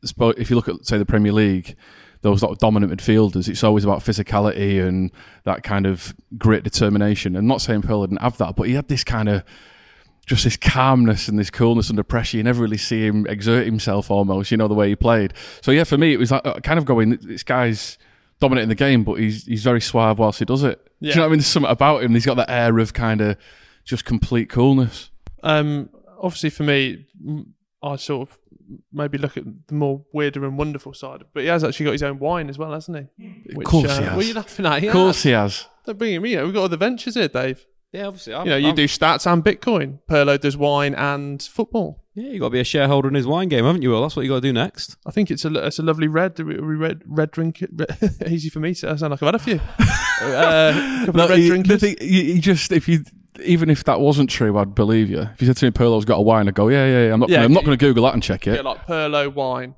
if 0.01 0.49
you 0.49 0.55
look 0.55 0.69
at 0.69 0.85
say 0.85 0.97
the 0.97 1.05
Premier 1.05 1.33
League, 1.33 1.75
those 2.21 2.39
sort 2.39 2.53
of 2.53 2.57
dominant 2.59 2.93
midfielders, 2.93 3.49
it's 3.49 3.65
always 3.65 3.83
about 3.83 3.99
physicality 3.99 4.81
and 4.81 5.11
that 5.43 5.61
kind 5.61 5.85
of 5.85 6.15
grit, 6.37 6.63
determination. 6.63 7.35
I'm 7.35 7.47
not 7.47 7.61
saying 7.61 7.81
Pearl 7.81 8.05
didn't 8.07 8.21
have 8.21 8.37
that, 8.37 8.55
but 8.55 8.63
he 8.63 8.75
had 8.75 8.87
this 8.87 9.03
kind 9.03 9.27
of 9.27 9.43
just 10.25 10.45
this 10.45 10.55
calmness 10.55 11.27
and 11.27 11.37
this 11.37 11.49
coolness 11.49 11.89
under 11.89 12.03
pressure. 12.03 12.37
You 12.37 12.43
never 12.43 12.61
really 12.61 12.77
see 12.77 13.05
him 13.05 13.27
exert 13.27 13.65
himself 13.65 14.09
almost, 14.09 14.51
you 14.51 14.57
know, 14.57 14.69
the 14.69 14.73
way 14.73 14.87
he 14.87 14.95
played. 14.95 15.33
So 15.61 15.71
yeah, 15.71 15.83
for 15.83 15.97
me, 15.97 16.13
it 16.13 16.17
was 16.17 16.31
like, 16.31 16.45
uh, 16.45 16.61
kind 16.61 16.79
of 16.79 16.85
going, 16.85 17.17
this 17.21 17.43
guy's 17.43 17.97
dominating 18.39 18.69
the 18.69 18.75
game, 18.75 19.03
but 19.03 19.15
he's 19.15 19.45
he's 19.45 19.63
very 19.63 19.81
suave 19.81 20.19
whilst 20.19 20.39
he 20.39 20.45
does 20.45 20.63
it. 20.63 20.79
Do 21.01 21.09
you 21.09 21.15
know 21.15 21.21
what 21.21 21.27
I 21.27 21.29
mean? 21.29 21.39
There's 21.39 21.47
something 21.47 21.71
about 21.71 22.03
him. 22.03 22.13
He's 22.13 22.25
got 22.25 22.35
that 22.37 22.49
air 22.49 22.77
of 22.79 22.93
kind 22.93 23.21
of 23.21 23.37
just 23.83 24.05
complete 24.05 24.49
coolness. 24.49 25.11
Um, 25.43 25.89
obviously, 26.21 26.49
for 26.49 26.63
me, 26.63 27.05
I 27.83 27.95
sort 27.97 28.29
of 28.29 28.37
maybe 28.91 29.17
look 29.19 29.37
at 29.37 29.43
the 29.67 29.73
more 29.75 30.03
weirder 30.11 30.43
and 30.45 30.57
wonderful 30.57 30.93
side, 30.93 31.23
but 31.33 31.43
he 31.43 31.49
has 31.49 31.63
actually 31.63 31.85
got 31.85 31.91
his 31.91 32.03
own 32.03 32.17
wine 32.17 32.49
as 32.49 32.57
well, 32.57 32.71
hasn't 32.73 33.09
he? 33.17 33.53
Of 33.55 33.63
course 33.63 33.97
he 33.97 34.03
has. 34.03 34.15
What 34.15 34.25
are 34.25 34.27
you 34.27 34.33
laughing 34.33 34.65
at? 34.65 34.81
He 34.81 34.87
Of 34.87 34.93
course 34.93 35.17
has. 35.17 35.23
he 35.23 35.29
has. 35.31 35.67
Don't 35.85 35.97
bring. 35.99 36.13
You 36.25 36.37
know, 36.37 36.45
we've 36.45 36.53
got 36.53 36.63
other 36.63 36.77
ventures 36.77 37.13
here, 37.13 37.27
Dave. 37.27 37.63
Yeah, 37.95 38.07
obviously. 38.07 38.33
You 38.33 38.45
know, 38.45 38.57
you 38.57 38.73
do 38.73 38.85
stats 38.87 39.31
and 39.31 39.43
Bitcoin. 39.43 39.99
Pirlo 40.09 40.39
does 40.39 40.57
wine 40.57 40.93
and 40.95 41.41
football. 41.41 42.03
Yeah, 42.13 42.29
you 42.31 42.39
got 42.39 42.47
to 42.47 42.51
be 42.51 42.59
a 42.59 42.63
shareholder 42.65 43.07
in 43.09 43.13
his 43.13 43.27
wine 43.27 43.49
game, 43.49 43.65
haven't 43.65 43.81
you? 43.81 43.91
Well, 43.91 44.01
that's 44.01 44.15
what 44.15 44.23
you 44.23 44.29
got 44.29 44.35
to 44.35 44.41
do 44.41 44.53
next. 44.53 44.95
I 45.05 45.11
think 45.11 45.31
it's 45.31 45.43
a 45.45 45.53
it's 45.65 45.79
a 45.79 45.83
lovely 45.83 46.07
red. 46.07 46.37
We 46.39 46.59
we 46.59 46.75
red 46.75 47.01
red 47.05 47.31
drink. 47.31 47.63
Easy 48.27 48.49
for 48.49 48.59
me 48.59 48.73
to 48.75 48.97
sound 48.97 49.11
like 49.11 49.21
I've 49.21 49.27
had 49.27 49.35
a 49.35 49.39
few. 49.39 49.59
uh, 50.21 51.05
couple 51.05 51.21
of 51.21 51.29
red 51.29 51.39
you, 51.39 51.47
drinkers. 51.49 51.81
the 51.81 51.95
thing, 51.95 51.95
you, 52.01 52.21
you 52.35 52.41
just 52.41 52.71
if 52.71 52.87
you 52.87 53.03
even 53.43 53.69
if 53.69 53.83
that 53.83 53.99
wasn't 53.99 54.29
true, 54.29 54.57
I'd 54.57 54.75
believe 54.75 55.09
you. 55.09 55.21
If 55.33 55.41
you 55.41 55.47
said 55.47 55.57
to 55.57 55.65
me, 55.65 55.71
"Pirlo's 55.71 56.05
got 56.05 56.17
a 56.17 56.21
wine," 56.21 56.47
I'd 56.47 56.53
go, 56.55 56.69
"Yeah, 56.69 56.85
yeah, 56.85 57.07
yeah." 57.07 57.13
I'm 57.13 57.19
not. 57.19 57.29
Yeah, 57.29 57.37
gonna, 57.37 57.45
I'm 57.45 57.53
not 57.53 57.65
going 57.65 57.77
to 57.77 57.85
Google 57.85 58.05
that 58.05 58.13
and 58.13 58.23
check 58.23 58.45
Yeah, 58.45 58.53
it. 58.55 58.65
like 58.65 58.85
Pirlo 58.87 59.33
wine. 59.33 59.75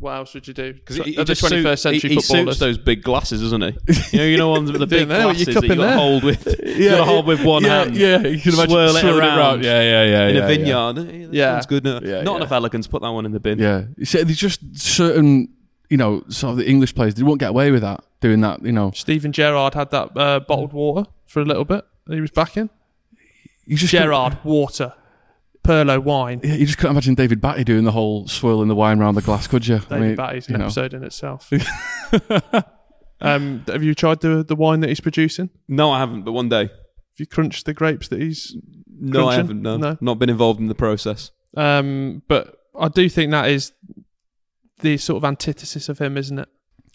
What 0.00 0.12
else 0.16 0.32
would 0.32 0.48
you 0.48 0.54
do? 0.54 0.72
Because 0.72 0.96
So- 0.96 1.02
he, 1.04 1.12
he 1.12 1.24
the 1.24 1.34
suit- 1.34 1.52
21st 1.64 1.78
century 1.78 2.08
he, 2.08 2.14
he 2.16 2.20
suits 2.22 2.58
those 2.58 2.78
big 2.78 3.02
glasses, 3.02 3.42
doesn't 3.42 3.60
he? 3.60 3.76
You 4.12 4.18
know, 4.18 4.24
you 4.24 4.36
know, 4.38 4.48
ones 4.48 4.72
with 4.72 4.80
the 4.80 4.86
big 4.86 5.06
there 5.08 5.22
glasses 5.24 5.54
that 5.54 5.62
you 5.62 5.76
got 5.76 5.94
hold 5.98 6.24
with. 6.24 6.46
yeah, 6.64 6.74
you 6.74 6.88
got 6.90 7.06
hold 7.06 7.26
with 7.26 7.44
one 7.44 7.62
yeah, 7.64 7.84
hand. 7.84 7.96
Yeah, 7.96 8.18
you 8.26 8.40
can 8.40 8.54
imagine 8.54 8.70
Swirl 8.70 8.96
it 8.96 9.00
swirling 9.00 9.20
around 9.22 9.62
Yeah, 9.62 9.80
yeah, 9.82 10.04
yeah. 10.04 10.28
in 10.28 10.36
yeah, 10.36 10.42
a 10.42 10.46
vineyard. 10.46 10.96
Yeah. 10.96 11.28
yeah, 11.30 11.52
that's 11.52 11.66
good. 11.66 11.84
No, 11.84 12.00
Yeah, 12.02 12.22
Not 12.22 12.30
yeah. 12.32 12.36
enough 12.38 12.52
elegance. 12.52 12.86
Put 12.86 13.02
that 13.02 13.10
one 13.10 13.26
in 13.26 13.32
the 13.32 13.40
bin. 13.40 13.58
Yeah, 13.58 13.84
see, 14.02 14.22
there's 14.22 14.38
just 14.38 14.60
certain, 14.78 15.50
you 15.90 15.98
know, 15.98 16.24
sort 16.28 16.52
of 16.52 16.56
the 16.56 16.66
English 16.68 16.94
players 16.94 17.14
they 17.14 17.22
won't 17.22 17.38
get 17.40 17.50
away 17.50 17.70
with 17.70 17.82
that 17.82 18.02
doing 18.22 18.40
that. 18.40 18.62
You 18.64 18.72
know, 18.72 18.92
Steven 18.92 19.32
Gerrard 19.32 19.74
had 19.74 19.90
that 19.90 20.16
uh, 20.16 20.40
bottled 20.40 20.72
water 20.72 21.10
for 21.26 21.40
a 21.40 21.44
little 21.44 21.66
bit. 21.66 21.84
that 22.06 22.14
He 22.14 22.22
was 22.22 22.30
back 22.30 22.56
in. 22.56 22.70
you 23.66 23.76
just 23.76 23.92
Gerrard 23.92 24.38
water. 24.44 24.94
Pirlo 25.70 26.02
wine. 26.02 26.40
Yeah, 26.42 26.54
you 26.54 26.66
just 26.66 26.78
couldn't 26.78 26.92
imagine 26.92 27.14
David 27.14 27.40
Batty 27.40 27.64
doing 27.64 27.84
the 27.84 27.92
whole 27.92 28.26
swirling 28.26 28.68
the 28.68 28.74
wine 28.74 29.00
around 29.00 29.14
the 29.14 29.22
glass, 29.22 29.46
could 29.46 29.66
you? 29.66 29.78
David 29.88 30.16
Batty's 30.16 30.48
an 30.48 30.58
know. 30.58 30.64
episode 30.64 30.94
in 30.94 31.04
itself. 31.04 31.50
um, 33.20 33.64
have 33.68 33.82
you 33.82 33.94
tried 33.94 34.20
the 34.20 34.42
the 34.42 34.56
wine 34.56 34.80
that 34.80 34.88
he's 34.88 35.00
producing? 35.00 35.50
No, 35.68 35.92
I 35.92 36.00
haven't. 36.00 36.22
But 36.22 36.32
one 36.32 36.48
day. 36.48 36.64
Have 36.64 37.18
you 37.18 37.26
crunched 37.26 37.66
the 37.66 37.74
grapes 37.74 38.08
that 38.08 38.20
he's? 38.20 38.56
No, 38.86 39.28
I 39.28 39.36
haven't. 39.36 39.62
No. 39.62 39.76
No. 39.76 39.96
not 40.00 40.18
been 40.18 40.30
involved 40.30 40.60
in 40.60 40.66
the 40.66 40.74
process. 40.74 41.30
Um, 41.56 42.22
but 42.28 42.56
I 42.78 42.88
do 42.88 43.08
think 43.08 43.30
that 43.30 43.48
is 43.50 43.72
the 44.80 44.96
sort 44.96 45.18
of 45.18 45.24
antithesis 45.24 45.88
of 45.88 45.98
him, 45.98 46.16
isn't 46.16 46.38
it? 46.38 46.48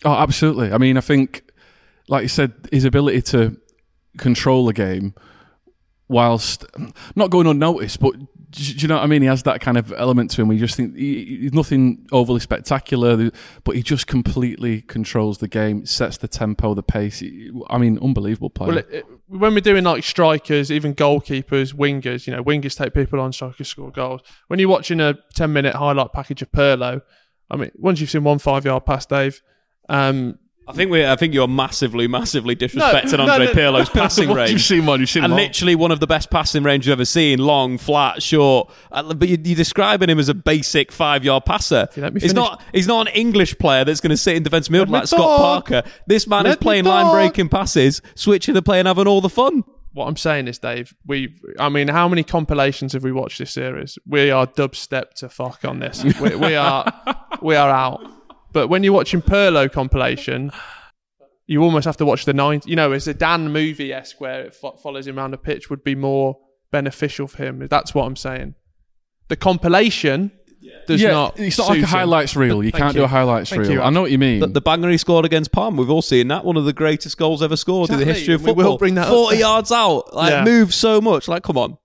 Oh, 0.04 0.14
absolutely. 0.14 0.72
I 0.72 0.78
mean, 0.78 0.98
I 0.98 1.02
think, 1.02 1.52
like 2.08 2.24
you 2.24 2.28
said, 2.28 2.54
his 2.72 2.86
ability 2.86 3.22
to 3.24 3.58
control 4.18 4.66
the 4.66 4.74
game 4.74 5.14
whilst 6.08 6.66
not 7.16 7.30
going 7.30 7.48
unnoticed, 7.48 8.00
but 8.00 8.16
do 8.56 8.74
you 8.82 8.88
know 8.88 8.96
what 8.96 9.04
I 9.04 9.08
mean? 9.08 9.22
He 9.22 9.28
has 9.28 9.44
that 9.44 9.62
kind 9.62 9.78
of 9.78 9.92
element 9.98 10.32
to 10.32 10.42
him. 10.42 10.52
you 10.52 10.60
just 10.60 10.76
think 10.76 10.96
he, 10.96 11.40
he's 11.42 11.54
nothing 11.54 12.08
overly 12.12 12.40
spectacular, 12.40 13.32
but 13.64 13.76
he 13.76 13.84
just 13.84 14.08
completely 14.08 14.82
controls 14.82 15.40
the 15.40 15.48
game, 15.48 15.86
sets 15.86 16.18
the 16.18 16.28
tempo, 16.28 16.74
the 16.74 16.84
pace. 16.84 17.22
I 17.70 17.78
mean, 17.78 18.00
unbelievable 18.02 18.50
player. 18.50 18.68
Well, 18.70 18.78
it, 18.78 18.88
it- 18.92 19.06
when 19.28 19.56
we're 19.56 19.60
doing 19.62 19.84
like 19.84 20.04
strikers, 20.04 20.72
even 20.72 20.94
goalkeepers, 20.94 21.74
wingers, 21.74 22.28
you 22.28 22.34
know, 22.36 22.44
wingers 22.44 22.78
take 22.78 22.94
people 22.94 23.20
on, 23.20 23.34
strikers 23.34 23.68
score 23.68 23.90
goals. 23.92 24.22
When 24.48 24.60
you're 24.60 24.70
watching 24.70 25.00
a 25.02 25.16
10 25.34 25.52
minute 25.52 25.74
highlight 25.76 26.14
package 26.14 26.44
of 26.44 26.52
Pirlo, 26.52 27.02
I 27.50 27.56
mean, 27.58 27.72
once 27.76 28.00
you've 28.00 28.12
seen 28.12 28.24
one 28.24 28.38
five 28.40 28.66
yard 28.66 28.86
pass, 28.86 29.06
Dave, 29.08 29.42
um, 29.90 30.38
I 30.68 30.74
think 30.74 30.90
we. 30.90 31.06
I 31.06 31.16
think 31.16 31.34
you're 31.34 31.48
massively, 31.48 32.08
massively 32.08 32.56
disrespecting 32.56 33.18
no, 33.18 33.32
Andre 33.32 33.46
no. 33.46 33.54
Pirlo's 33.54 33.90
passing 34.02 34.32
range. 34.32 34.52
You've 34.52 34.62
seen 34.62 34.86
one. 34.86 35.00
You've 35.00 35.10
seen 35.10 35.24
and 35.24 35.34
one. 35.34 35.42
literally 35.42 35.76
one 35.76 35.92
of 35.92 36.00
the 36.00 36.08
best 36.08 36.32
passing 36.32 36.64
range 36.64 36.88
you've 36.88 36.94
ever 36.94 37.06
seen. 37.06 37.38
Long, 37.40 37.78
flat, 37.78 38.24
short. 38.24 38.72
Uh, 38.92 39.14
But 39.14 39.30
you, 39.30 39.38
you're 39.44 39.56
describing 39.56 40.10
him 40.10 40.18
as 40.18 40.28
a 40.28 40.34
basic 40.34 40.92
five-yard 40.92 41.46
passer. 41.46 41.88
you 41.96 42.02
let 42.02 42.14
me 42.16 42.20
He's 42.22 42.34
not. 42.34 42.64
He's 42.74 42.88
not 42.88 43.08
an 43.08 43.14
English 43.14 43.58
player 43.60 43.86
that's 43.86 44.02
going 44.02 44.10
to 44.10 44.18
sit 44.18 44.36
in 44.36 44.44
defensive 44.44 44.74
Let 44.74 44.88
midfield 44.88 44.92
like 44.92 45.08
Scott 45.08 45.20
talk. 45.20 45.68
Parker. 45.70 45.90
This 46.08 46.26
man 46.28 46.46
is 46.48 46.52
Let 46.52 46.60
me 46.62 46.64
playing 46.64 46.86
line-breaking 46.86 47.50
passes, 47.50 48.02
switching 48.16 48.56
the 48.56 48.62
play, 48.64 48.80
and 48.80 48.88
having 48.88 49.08
all 49.08 49.22
the 49.22 49.30
fun. 49.30 49.64
what 49.94 50.08
I'm 50.08 50.18
saying 50.18 50.48
is, 50.48 50.58
Dave, 50.58 50.96
we, 51.06 51.36
I 51.60 51.70
mean, 51.70 51.88
how 51.90 52.08
many 52.10 52.24
compilations 52.24 52.94
have 52.94 53.04
we 53.04 53.12
watched 53.12 53.38
this 53.38 53.52
series? 53.52 54.00
We 54.08 54.32
are 54.32 54.48
dubstep 54.48 55.14
to 55.18 55.30
fuck 55.30 55.64
on 55.64 55.80
this. 55.80 56.04
we, 56.04 56.36
we 56.36 56.56
are, 56.56 56.92
we 57.42 57.56
are 57.56 57.70
out. 57.70 58.02
But 58.56 58.70
when 58.70 58.86
you're 58.86 58.94
watching 58.94 59.22
Pirlo 59.22 59.70
compilation, 59.70 60.50
you 61.46 61.62
almost 61.62 61.84
have 61.84 61.98
to 61.98 62.06
watch 62.06 62.24
the 62.24 62.34
nine. 62.34 62.62
You 62.66 62.78
know, 62.78 62.94
it's 62.94 63.06
a 63.06 63.14
Dan 63.14 63.52
movie 63.52 63.92
esque 63.92 64.22
where 64.22 64.44
it 64.46 64.56
fo- 64.56 64.78
follows 64.78 65.06
him 65.08 65.20
around 65.20 65.32
the 65.32 65.38
pitch 65.38 65.70
would 65.70 65.84
be 65.84 65.94
more 65.94 66.38
beneficial 66.72 67.28
for 67.28 67.44
him. 67.44 67.68
That's 67.70 67.94
what 67.94 68.06
I'm 68.06 68.16
saying. 68.16 68.56
The 69.28 69.36
compilation 69.36 70.32
does 70.88 71.02
yeah, 71.02 71.12
not. 71.12 71.38
it's 71.38 71.58
not 71.58 71.68
like 71.68 71.76
suit 71.80 71.84
a 71.84 71.88
him. 71.88 71.90
highlights 71.90 72.36
reel. 72.38 72.64
You 72.64 72.72
Thank 72.72 72.82
can't 72.82 72.94
you. 72.96 73.02
do 73.02 73.04
a 73.04 73.08
highlights 73.08 73.50
Thank 73.50 73.64
reel. 73.64 73.72
you, 73.74 73.82
I 73.82 73.90
know 73.90 74.02
what 74.04 74.12
you 74.12 74.18
mean. 74.18 74.40
The, 74.40 74.48
the 74.48 74.62
banger 74.62 74.90
he 74.90 74.98
scored 74.98 75.26
against 75.26 75.52
Palm, 75.52 75.76
we've 75.76 75.90
all 75.90 76.02
seen 76.02 76.30
that. 76.30 76.46
One 76.46 76.56
of 76.56 76.64
the 76.64 76.72
greatest 76.72 77.18
goals 77.18 77.44
ever 77.44 77.58
scored 77.58 77.90
in 77.90 78.00
the 78.00 78.06
history 78.06 78.36
of 78.36 78.42
football. 78.42 78.56
We 78.56 78.64
will 78.70 78.78
bring 78.78 78.96
that 78.96 79.08
up. 79.08 79.14
40 79.14 79.38
yards 79.38 79.72
out. 79.74 80.14
Like, 80.16 80.32
Yeah. 80.32 80.46
moves 80.46 80.76
so 80.76 81.02
much. 81.02 81.28
Like, 81.28 81.44
come 81.44 81.58
on. 81.58 81.78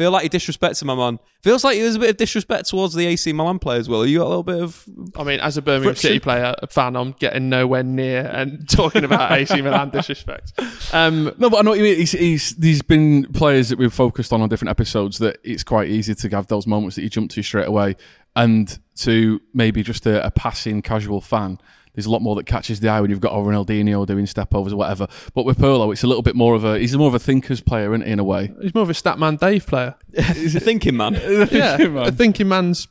Feel 0.00 0.12
like 0.12 0.22
he 0.22 0.30
disrespects 0.30 0.80
him, 0.80 0.86
my 0.86 0.94
man. 0.94 1.18
Feels 1.42 1.62
like 1.62 1.76
there's 1.76 1.96
a 1.96 1.98
bit 1.98 2.08
of 2.08 2.16
disrespect 2.16 2.70
towards 2.70 2.94
the 2.94 3.04
AC 3.04 3.34
Milan 3.34 3.58
players, 3.58 3.86
Will. 3.86 4.06
You 4.06 4.20
got 4.20 4.28
a 4.28 4.28
little 4.28 4.42
bit 4.42 4.62
of. 4.62 4.82
I 5.14 5.24
mean, 5.24 5.40
as 5.40 5.58
a 5.58 5.60
Birmingham 5.60 5.92
Friction. 5.92 6.08
City 6.08 6.20
player, 6.20 6.54
a 6.62 6.66
fan, 6.68 6.96
I'm 6.96 7.12
getting 7.12 7.50
nowhere 7.50 7.82
near 7.82 8.20
and 8.32 8.66
talking 8.74 9.04
about 9.04 9.30
AC 9.30 9.60
Milan 9.60 9.90
disrespect. 9.90 10.54
Um, 10.94 11.24
No, 11.36 11.50
but 11.50 11.58
I 11.58 11.60
know 11.60 11.72
what 11.72 11.78
you 11.80 11.84
mean. 11.84 11.98
He's, 11.98 12.12
he's, 12.12 12.56
there's 12.56 12.80
been 12.80 13.30
players 13.34 13.68
that 13.68 13.78
we've 13.78 13.92
focused 13.92 14.32
on 14.32 14.40
on 14.40 14.48
different 14.48 14.70
episodes 14.70 15.18
that 15.18 15.36
it's 15.44 15.64
quite 15.64 15.90
easy 15.90 16.14
to 16.14 16.28
have 16.30 16.46
those 16.46 16.66
moments 16.66 16.96
that 16.96 17.02
you 17.02 17.10
jump 17.10 17.30
to 17.32 17.42
straight 17.42 17.68
away, 17.68 17.94
and 18.34 18.78
to 19.00 19.38
maybe 19.52 19.82
just 19.82 20.06
a, 20.06 20.24
a 20.24 20.30
passing 20.30 20.80
casual 20.80 21.20
fan. 21.20 21.58
There's 21.94 22.06
a 22.06 22.10
lot 22.10 22.22
more 22.22 22.34
that 22.36 22.46
catches 22.46 22.80
the 22.80 22.88
eye 22.88 23.00
when 23.00 23.10
you've 23.10 23.20
got 23.20 23.32
a 23.32 23.36
Ronaldinho 23.36 24.06
doing 24.06 24.26
step 24.26 24.54
overs 24.54 24.72
or 24.72 24.76
whatever. 24.76 25.06
But 25.34 25.44
with 25.44 25.58
Pirlo, 25.58 25.92
it's 25.92 26.02
a 26.04 26.06
little 26.06 26.22
bit 26.22 26.36
more 26.36 26.54
of 26.54 26.64
a 26.64 26.78
he's 26.78 26.96
more 26.96 27.08
of 27.08 27.14
a 27.14 27.18
thinker's 27.18 27.60
player 27.60 27.92
isn't 27.94 28.06
he, 28.06 28.12
in 28.12 28.18
a 28.18 28.24
way. 28.24 28.52
he's 28.62 28.74
more 28.74 28.82
of 28.82 28.90
a 28.90 28.94
Statman 28.94 29.38
Dave 29.38 29.66
player. 29.66 29.96
He's 30.34 30.54
a 30.54 30.60
thinking 30.60 30.96
man. 30.96 31.14
yeah, 31.50 31.76
a 31.80 32.12
thinking 32.12 32.48
man's 32.48 32.86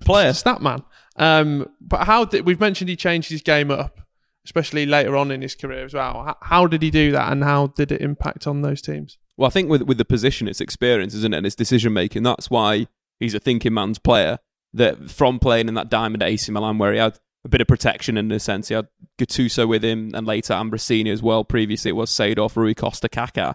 Player. 0.00 0.32
stat 0.34 0.60
man. 0.60 0.82
Um, 1.16 1.66
but 1.80 2.04
how 2.06 2.24
did 2.24 2.44
we've 2.44 2.60
mentioned 2.60 2.90
he 2.90 2.96
changed 2.96 3.30
his 3.30 3.40
game 3.42 3.70
up, 3.70 4.00
especially 4.44 4.84
later 4.86 5.16
on 5.16 5.30
in 5.30 5.42
his 5.42 5.54
career 5.54 5.84
as 5.84 5.94
well. 5.94 6.24
How, 6.24 6.36
how 6.42 6.66
did 6.66 6.82
he 6.82 6.90
do 6.90 7.12
that, 7.12 7.30
and 7.32 7.42
how 7.44 7.68
did 7.68 7.90
it 7.92 8.00
impact 8.00 8.46
on 8.46 8.62
those 8.62 8.82
teams? 8.82 9.16
Well, 9.36 9.46
I 9.46 9.50
think 9.50 9.70
with 9.70 9.82
with 9.82 9.96
the 9.98 10.04
position, 10.04 10.48
it's 10.48 10.60
experience, 10.60 11.14
isn't 11.14 11.32
it? 11.32 11.36
And 11.38 11.46
it's 11.46 11.54
decision 11.56 11.92
making. 11.92 12.24
That's 12.24 12.50
why 12.50 12.88
he's 13.18 13.34
a 13.34 13.38
thinking 13.38 13.72
man's 13.74 13.98
player. 13.98 14.38
That 14.72 15.10
from 15.10 15.38
playing 15.38 15.68
in 15.68 15.74
that 15.74 15.88
diamond 15.88 16.22
at 16.22 16.28
AC 16.28 16.52
Milan, 16.52 16.78
where 16.78 16.92
he 16.92 16.98
had 16.98 17.18
a 17.44 17.48
bit 17.48 17.60
of 17.60 17.66
protection 17.66 18.16
in 18.16 18.30
a 18.30 18.38
sense, 18.38 18.68
he 18.68 18.74
had 18.74 18.88
Gattuso 19.18 19.66
with 19.66 19.84
him, 19.84 20.10
and 20.14 20.26
later 20.26 20.54
Ambrosini 20.54 21.12
as 21.12 21.22
well. 21.22 21.44
Previously, 21.44 21.90
it 21.90 21.94
was 21.94 22.10
Seedorf, 22.10 22.56
Rui 22.56 22.74
Costa, 22.74 23.08
Kaká. 23.08 23.54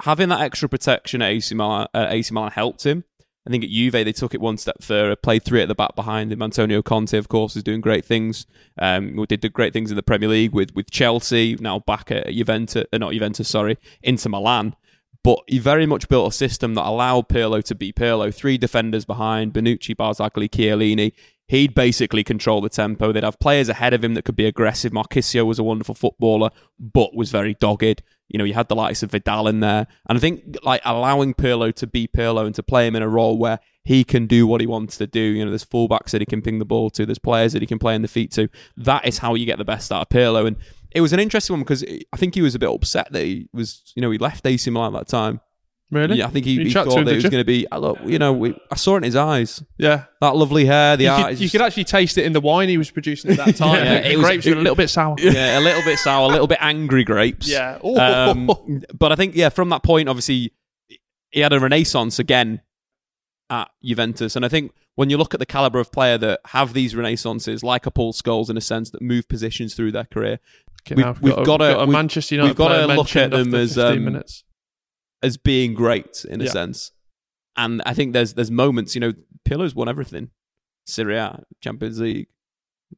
Having 0.00 0.30
that 0.30 0.40
extra 0.40 0.68
protection 0.68 1.22
at 1.22 1.30
AC 1.30 1.54
Milan, 1.54 1.86
AC 1.94 2.34
Milan 2.34 2.50
helped 2.50 2.84
him. 2.84 3.04
I 3.46 3.50
think 3.50 3.62
at 3.62 3.70
Juve 3.70 3.92
they 3.92 4.12
took 4.12 4.34
it 4.34 4.40
one 4.40 4.56
step 4.56 4.82
further, 4.82 5.16
played 5.16 5.44
three 5.44 5.60
at 5.60 5.68
the 5.68 5.74
back 5.74 5.94
behind 5.94 6.32
him. 6.32 6.42
Antonio 6.42 6.80
Conte, 6.82 7.16
of 7.16 7.28
course, 7.28 7.56
is 7.56 7.62
doing 7.62 7.82
great 7.82 8.04
things. 8.04 8.46
Um, 8.78 9.22
did 9.26 9.42
the 9.42 9.50
great 9.50 9.72
things 9.72 9.90
in 9.90 9.96
the 9.96 10.02
Premier 10.02 10.30
League 10.30 10.54
with 10.54 10.74
with 10.74 10.90
Chelsea, 10.90 11.56
now 11.60 11.80
back 11.80 12.10
at 12.10 12.32
Juventus, 12.32 12.86
uh, 12.92 12.98
not 12.98 13.12
Juventus, 13.12 13.48
sorry, 13.48 13.76
Inter 14.02 14.30
Milan. 14.30 14.74
But 15.22 15.40
he 15.46 15.58
very 15.58 15.86
much 15.86 16.08
built 16.08 16.32
a 16.32 16.36
system 16.36 16.74
that 16.74 16.86
allowed 16.86 17.28
Pirlo 17.28 17.62
to 17.64 17.74
be 17.74 17.92
Pirlo. 17.92 18.34
Three 18.34 18.58
defenders 18.58 19.06
behind, 19.06 19.54
Bonucci, 19.54 19.94
Barzagli, 19.94 20.50
Chiellini. 20.50 21.12
He'd 21.46 21.74
basically 21.74 22.24
control 22.24 22.60
the 22.60 22.70
tempo. 22.70 23.12
They'd 23.12 23.22
have 23.22 23.38
players 23.38 23.68
ahead 23.68 23.92
of 23.92 24.02
him 24.02 24.14
that 24.14 24.24
could 24.24 24.36
be 24.36 24.46
aggressive. 24.46 24.92
Marchisio 24.92 25.44
was 25.44 25.58
a 25.58 25.64
wonderful 25.64 25.94
footballer, 25.94 26.50
but 26.78 27.14
was 27.14 27.30
very 27.30 27.54
dogged. 27.54 28.02
You 28.28 28.38
know, 28.38 28.44
you 28.44 28.54
had 28.54 28.68
the 28.68 28.74
likes 28.74 29.02
of 29.02 29.10
Vidal 29.10 29.48
in 29.48 29.60
there. 29.60 29.86
And 30.08 30.16
I 30.16 30.20
think 30.20 30.56
like 30.62 30.80
allowing 30.84 31.34
Pirlo 31.34 31.74
to 31.74 31.86
be 31.86 32.08
Pirlo 32.08 32.46
and 32.46 32.54
to 32.54 32.62
play 32.62 32.86
him 32.86 32.96
in 32.96 33.02
a 33.02 33.08
role 33.08 33.36
where 33.36 33.60
he 33.84 34.02
can 34.02 34.26
do 34.26 34.46
what 34.46 34.62
he 34.62 34.66
wants 34.66 34.96
to 34.96 35.06
do. 35.06 35.20
You 35.20 35.44
know, 35.44 35.50
there's 35.50 35.64
fullbacks 35.64 36.10
that 36.10 36.22
he 36.22 36.26
can 36.26 36.40
ping 36.40 36.58
the 36.58 36.64
ball 36.64 36.88
to, 36.90 37.04
there's 37.04 37.18
players 37.18 37.52
that 37.52 37.60
he 37.60 37.66
can 37.66 37.78
play 37.78 37.94
in 37.94 38.00
the 38.00 38.08
feet 38.08 38.32
to. 38.32 38.48
That 38.78 39.06
is 39.06 39.18
how 39.18 39.34
you 39.34 39.44
get 39.44 39.58
the 39.58 39.64
best 39.64 39.92
out 39.92 40.00
of 40.02 40.08
Pirlo. 40.08 40.46
And 40.46 40.56
it 40.92 41.02
was 41.02 41.12
an 41.12 41.20
interesting 41.20 41.54
one 41.54 41.60
because 41.60 41.84
I 41.84 42.16
think 42.16 42.34
he 42.34 42.42
was 42.42 42.54
a 42.54 42.58
bit 42.58 42.70
upset 42.70 43.12
that 43.12 43.22
he 43.22 43.48
was, 43.52 43.92
you 43.94 44.00
know, 44.00 44.10
he 44.10 44.18
left 44.18 44.46
AC 44.46 44.70
Milan 44.70 44.96
at 44.96 45.00
that 45.00 45.08
time. 45.08 45.40
Really? 45.90 46.16
Yeah, 46.18 46.26
I 46.26 46.30
think 46.30 46.44
he, 46.46 46.52
You 46.54 46.64
he 46.64 46.70
chat 46.70 46.84
to 46.84 46.90
thought 46.90 46.98
him, 47.00 47.04
that 47.04 47.10
it 47.12 47.14
did 47.14 47.16
was 47.18 47.24
you? 47.24 47.30
going 47.30 47.40
to 47.42 47.44
be. 47.46 47.66
I 47.70 47.76
look, 47.76 47.98
you 48.04 48.18
know, 48.18 48.32
we, 48.32 48.58
I 48.70 48.74
saw 48.76 48.94
it 48.94 48.98
in 48.98 49.02
his 49.04 49.14
eyes. 49.14 49.62
Yeah. 49.78 50.04
That 50.20 50.34
lovely 50.34 50.64
hair, 50.64 50.96
the 50.96 51.04
You 51.04 51.10
eyes. 51.10 51.24
could, 51.36 51.40
you 51.40 51.50
could 51.50 51.60
actually 51.60 51.84
taste 51.84 52.18
it 52.18 52.24
in 52.24 52.32
the 52.32 52.40
wine 52.40 52.68
he 52.68 52.78
was 52.78 52.90
producing 52.90 53.30
at 53.30 53.36
that 53.36 53.54
time. 53.56 53.84
Yeah, 53.84 54.00
the 54.00 54.12
it 54.12 54.16
was- 54.16 54.26
grapes 54.26 54.46
were 54.46 54.52
a 54.54 54.56
little 54.56 54.74
bit 54.74 54.88
sour. 54.90 55.14
yeah, 55.20 55.58
a 55.58 55.60
little 55.60 55.82
bit 55.84 55.98
sour, 55.98 56.24
a 56.28 56.32
little 56.32 56.46
bit 56.48 56.58
angry 56.60 57.04
grapes. 57.04 57.48
Yeah. 57.48 57.78
Um, 57.84 58.50
but 58.98 59.12
I 59.12 59.14
think, 59.14 59.36
yeah, 59.36 59.50
from 59.50 59.68
that 59.68 59.82
point, 59.84 60.08
obviously, 60.08 60.52
he 61.30 61.40
had 61.40 61.52
a 61.52 61.60
renaissance 61.60 62.18
again 62.18 62.60
at 63.50 63.70
Juventus. 63.84 64.34
And 64.36 64.44
I 64.44 64.48
think 64.48 64.72
when 64.96 65.10
you 65.10 65.16
look 65.18 65.32
at 65.34 65.38
the 65.40 65.46
caliber 65.46 65.78
of 65.78 65.92
player 65.92 66.16
that 66.18 66.40
have 66.46 66.72
these 66.72 66.94
renaissances, 66.94 67.62
like 67.62 67.86
a 67.86 67.90
Paul 67.90 68.12
Scholes 68.12 68.50
in 68.50 68.56
a 68.56 68.60
sense, 68.60 68.90
that 68.90 69.02
move 69.02 69.28
positions 69.28 69.74
through 69.74 69.92
their 69.92 70.04
career, 70.06 70.40
Okay, 70.86 70.96
we've- 70.96 71.02
now 71.08 71.16
we've 71.20 71.46
got, 71.46 71.60
a, 71.62 71.78
we've- 71.80 71.92
Manchester 71.92 72.34
United 72.34 72.48
we've 72.50 72.56
gotta 72.56 72.74
player 72.74 72.86
look 72.88 72.96
mentioned 72.96 73.24
at 73.24 73.30
them 73.30 73.48
after 73.48 73.56
as, 73.58 73.74
15 73.74 73.96
um, 73.98 74.04
minutes. 74.04 74.44
As 75.24 75.36
being 75.36 75.74
great 75.74 76.24
in 76.28 76.40
a 76.40 76.44
Yeah. 76.44 76.50
sense. 76.50 76.92
And 77.56 77.80
I 77.86 77.94
think 77.94 78.12
there's 78.12 78.34
there's 78.34 78.50
moments, 78.50 78.94
you 78.94 79.00
know, 79.00 79.12
Pirlo's 79.48 79.74
won 79.74 79.88
everything. 79.88 80.30
Serie 80.86 81.16
A, 81.16 81.42
Champions 81.62 81.98
League, 82.00 82.26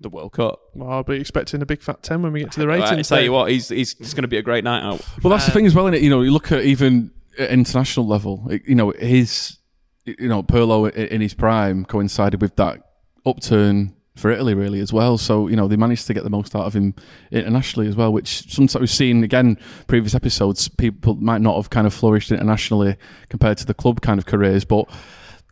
the 0.01 0.09
World 0.09 0.33
Cup. 0.33 0.59
Well, 0.75 0.91
I'll 0.91 1.05
be 1.05 1.17
expecting 1.21 1.63
a 1.63 1.67
big 1.67 1.83
fat 1.83 2.03
10 2.03 2.23
when 2.23 2.33
we 2.33 2.41
get 2.41 2.53
to 2.53 2.61
the 2.61 2.67
I 2.71 2.79
ratings. 2.81 3.09
tell 3.09 3.23
you 3.23 3.33
what, 3.33 3.51
he's 3.51 3.69
he's 3.69 3.95
it's 4.01 4.13
going 4.15 4.23
to 4.23 4.29
be 4.29 4.39
a 4.39 4.43
great 4.43 4.65
night 4.65 4.83
out. 4.83 5.01
Well, 5.23 5.31
that's 5.31 5.47
the 5.47 5.53
Uh, 5.53 5.55
thing 5.55 5.67
as 5.67 5.75
well, 5.75 5.87
is 5.89 5.95
it? 5.95 6.03
You 6.03 6.11
know, 6.11 6.23
you 6.23 6.31
look 6.33 6.51
at 6.53 6.65
even 6.65 7.13
at 7.39 7.51
international 7.51 8.07
level. 8.07 8.47
it- 8.51 8.63
You 8.67 8.75
know, 8.75 8.91
his, 8.99 9.59
you 10.05 10.29
know, 10.29 10.43
Pirlo 10.43 10.91
in 10.93 11.21
his 11.21 11.35
prime 11.35 11.85
coincided 11.85 12.41
with 12.43 12.57
that 12.57 12.81
upturn 13.25 13.95
for 14.17 14.31
Italy, 14.31 14.55
really, 14.55 14.81
as 14.81 14.93
well. 14.93 15.19
So 15.19 15.47
you 15.49 15.55
know, 15.57 15.69
they 15.69 15.77
managed 15.77 16.07
to 16.09 16.15
get 16.15 16.25
the 16.25 16.31
most 16.31 16.57
out 16.57 16.65
of 16.65 16.75
him 16.75 16.95
internationally 17.31 17.89
as 17.89 17.95
well. 17.97 18.13
Which 18.13 18.51
sometimes 18.53 18.81
we've 18.81 18.91
seen 18.91 19.23
again 19.23 19.59
previous 19.87 20.15
episodes. 20.15 20.69
People 20.69 21.15
might 21.17 21.41
not 21.41 21.57
have 21.57 21.71
kind 21.71 21.87
of 21.87 21.95
flourished 21.95 22.33
internationally 22.33 22.97
compared 23.29 23.59
to 23.59 23.67
the 23.67 23.75
club 23.75 24.01
kind 24.01 24.19
of 24.19 24.27
careers, 24.27 24.65
but 24.65 24.89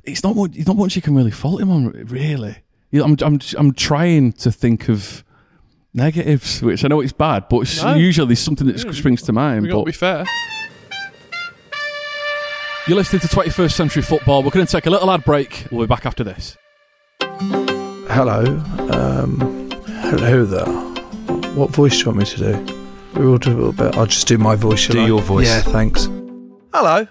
it's 0.05 0.23
not 0.25 0.35
much. 0.37 0.53
It's 0.57 0.67
not 0.67 0.77
much 0.77 0.97
you 0.97 1.03
can 1.03 1.15
really 1.15 1.31
fault 1.31 1.61
him 1.61 1.71
on, 1.71 1.91
really. 1.93 2.57
You 2.91 3.01
know, 3.01 3.05
I'm, 3.07 3.17
I'm, 3.23 3.41
I'm 3.59 3.73
trying 3.75 4.33
to 4.35 4.51
think 4.53 4.89
of 4.89 5.25
negatives, 5.93 6.63
which 6.63 6.85
I 6.85 6.89
know 6.89 7.01
it's 7.01 7.13
bad, 7.13 7.49
but 7.49 7.61
it's 7.61 7.83
No. 7.83 7.95
usually 7.95 8.35
something 8.35 8.67
that 8.67 8.83
Yeah, 8.85 8.93
springs 8.93 9.23
to 9.23 9.33
mind. 9.33 9.65
got 9.67 9.71
to 9.71 9.77
But 9.79 9.85
be 9.87 9.93
fair. 9.93 10.25
you're 12.87 12.97
listening 12.97 13.21
to 13.21 13.29
21st 13.29 13.73
Century 13.73 14.03
Football. 14.03 14.43
We're 14.43 14.51
going 14.51 14.67
to 14.67 14.71
take 14.73 14.87
a 14.87 14.91
little 14.91 15.11
ad 15.11 15.25
break. 15.25 15.67
We'll 15.71 15.87
be 15.87 15.89
back 15.89 16.07
after 16.07 16.23
this. 16.23 16.57
Hello. 18.09 18.45
Um, 18.91 19.71
hello 20.11 20.45
there. 20.45 20.67
What 21.55 21.71
voice 21.71 21.93
do 21.95 21.99
you 22.01 22.07
want 22.07 22.19
me 22.19 22.25
to 22.25 22.37
do? 22.37 23.21
We 23.21 23.27
will 23.27 23.39
do 23.39 23.53
a 23.53 23.57
little 23.57 23.73
bit. 23.73 23.97
I'll 23.97 24.07
just 24.07 24.27
do 24.27 24.39
my 24.39 24.57
voice. 24.57 24.81
shall 24.81 24.95
Do 24.95 25.03
I? 25.03 25.07
your 25.07 25.23
voice. 25.23 25.47
Yeah, 25.47 25.61
thanks. 25.63 26.07
Hello. 26.73 27.07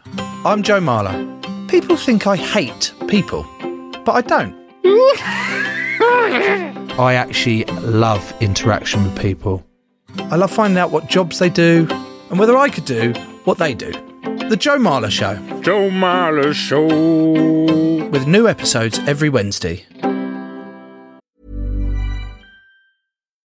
I'm 0.45 0.63
Joe 0.63 0.79
Marler. 0.79 1.29
People 1.69 1.95
think 1.97 2.27
I 2.27 2.35
hate 2.35 2.93
people, 3.07 3.45
but 4.05 4.11
I 4.13 4.21
don't. 4.21 4.53
I 6.99 7.15
actually 7.15 7.65
love 7.81 8.33
interaction 8.41 9.03
with 9.03 9.17
people. 9.19 9.65
I 10.19 10.35
love 10.35 10.51
finding 10.51 10.77
out 10.77 10.91
what 10.91 11.07
jobs 11.07 11.39
they 11.39 11.49
do 11.49 11.87
and 12.29 12.37
whether 12.39 12.55
I 12.57 12.69
could 12.69 12.85
do 12.85 13.13
what 13.45 13.57
they 13.57 13.73
do. 13.73 13.91
The 14.49 14.57
Joe 14.57 14.77
Marler 14.77 15.09
Show. 15.09 15.35
Joe 15.61 15.89
Marler 15.89 16.53
Show. 16.53 18.07
With 18.09 18.27
new 18.27 18.47
episodes 18.47 18.99
every 19.07 19.29
Wednesday. 19.29 19.85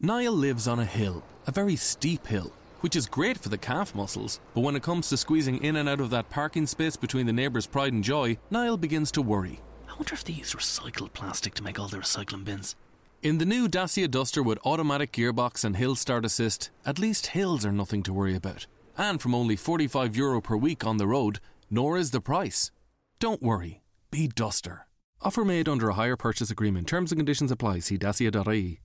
Niall 0.00 0.34
lives 0.34 0.68
on 0.68 0.78
a 0.78 0.84
hill, 0.84 1.24
a 1.48 1.50
very 1.50 1.74
steep 1.74 2.24
hill, 2.28 2.52
which 2.82 2.94
is 2.94 3.06
great 3.06 3.36
for 3.36 3.48
the 3.48 3.58
calf 3.58 3.96
muscles, 3.96 4.38
but 4.54 4.60
when 4.60 4.76
it 4.76 4.82
comes 4.82 5.08
to 5.08 5.16
squeezing 5.16 5.60
in 5.64 5.74
and 5.74 5.88
out 5.88 6.00
of 6.00 6.10
that 6.10 6.30
parking 6.30 6.68
space 6.68 6.94
between 6.94 7.26
the 7.26 7.32
neighbours' 7.32 7.66
pride 7.66 7.92
and 7.92 8.04
joy, 8.04 8.38
Niall 8.48 8.76
begins 8.76 9.10
to 9.10 9.20
worry. 9.20 9.60
I 9.88 9.94
wonder 9.94 10.14
if 10.14 10.22
they 10.22 10.34
use 10.34 10.54
recycled 10.54 11.14
plastic 11.14 11.54
to 11.54 11.64
make 11.64 11.80
all 11.80 11.88
the 11.88 11.96
recycling 11.96 12.44
bins. 12.44 12.76
In 13.24 13.38
the 13.38 13.44
new 13.44 13.66
Dacia 13.66 14.06
Duster 14.06 14.40
with 14.40 14.64
automatic 14.64 15.10
gearbox 15.10 15.64
and 15.64 15.76
hill 15.76 15.96
start 15.96 16.24
assist, 16.24 16.70
at 16.86 17.00
least 17.00 17.28
hills 17.28 17.66
are 17.66 17.72
nothing 17.72 18.04
to 18.04 18.12
worry 18.12 18.36
about. 18.36 18.68
And 18.96 19.20
from 19.20 19.34
only 19.34 19.56
45 19.56 20.16
euro 20.16 20.40
per 20.40 20.56
week 20.56 20.86
on 20.86 20.98
the 20.98 21.08
road, 21.08 21.40
nor 21.70 21.98
is 21.98 22.12
the 22.12 22.20
price. 22.20 22.70
Don't 23.18 23.42
worry, 23.42 23.82
be 24.12 24.28
Duster. 24.28 24.86
Offer 25.22 25.44
made 25.44 25.68
under 25.68 25.88
a 25.88 25.94
hire 25.94 26.16
purchase 26.16 26.52
agreement. 26.52 26.86
Terms 26.86 27.10
and 27.10 27.18
conditions 27.18 27.50
apply. 27.50 27.80
See 27.80 27.98
dacia.ie. 27.98 28.78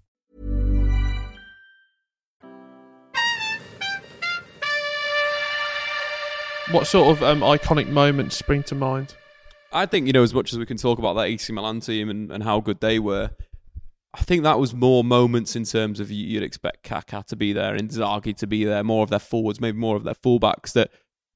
What 6.73 6.87
sort 6.87 7.15
of 7.15 7.23
um, 7.23 7.41
iconic 7.41 7.87
moments 7.87 8.35
spring 8.35 8.63
to 8.63 8.75
mind? 8.75 9.13
I 9.71 9.85
think, 9.85 10.07
you 10.07 10.13
know, 10.13 10.23
as 10.23 10.33
much 10.33 10.51
as 10.53 10.59
we 10.59 10.65
can 10.65 10.77
talk 10.77 10.97
about 10.99 11.13
that 11.13 11.23
AC 11.27 11.53
Milan 11.53 11.79
team 11.81 12.09
and, 12.09 12.31
and 12.31 12.43
how 12.43 12.59
good 12.59 12.79
they 12.81 12.97
were, 12.99 13.29
I 14.13 14.21
think 14.21 14.43
that 14.43 14.59
was 14.59 14.73
more 14.73 15.03
moments 15.03 15.55
in 15.55 15.63
terms 15.65 15.99
of 15.99 16.09
you- 16.11 16.25
you'd 16.27 16.43
expect 16.43 16.83
Kaká 16.83 17.25
to 17.27 17.35
be 17.35 17.53
there, 17.53 17.77
Inzaghi 17.77 18.35
to 18.37 18.47
be 18.47 18.65
there, 18.65 18.83
more 18.83 19.03
of 19.03 19.09
their 19.11 19.19
forwards, 19.19 19.61
maybe 19.61 19.77
more 19.77 19.95
of 19.95 20.03
their 20.03 20.15
fullbacks. 20.15 20.73
That 20.73 20.89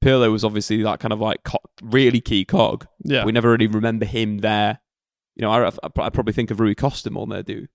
Pirlo 0.04 0.30
was 0.30 0.44
obviously 0.44 0.82
that 0.82 1.00
kind 1.00 1.12
of 1.12 1.20
like 1.20 1.42
co- 1.44 1.58
really 1.82 2.20
key 2.20 2.44
cog. 2.44 2.86
Yeah. 3.04 3.24
we 3.24 3.32
never 3.32 3.50
really 3.50 3.66
remember 3.68 4.06
him 4.06 4.38
there. 4.38 4.80
You 5.36 5.42
know, 5.42 5.50
I, 5.52 5.68
I 5.84 6.10
probably 6.10 6.32
think 6.32 6.50
of 6.50 6.58
Rui 6.60 6.74
Costa 6.74 7.10
more 7.10 7.26
than 7.26 7.38
I 7.38 7.42
do 7.42 7.66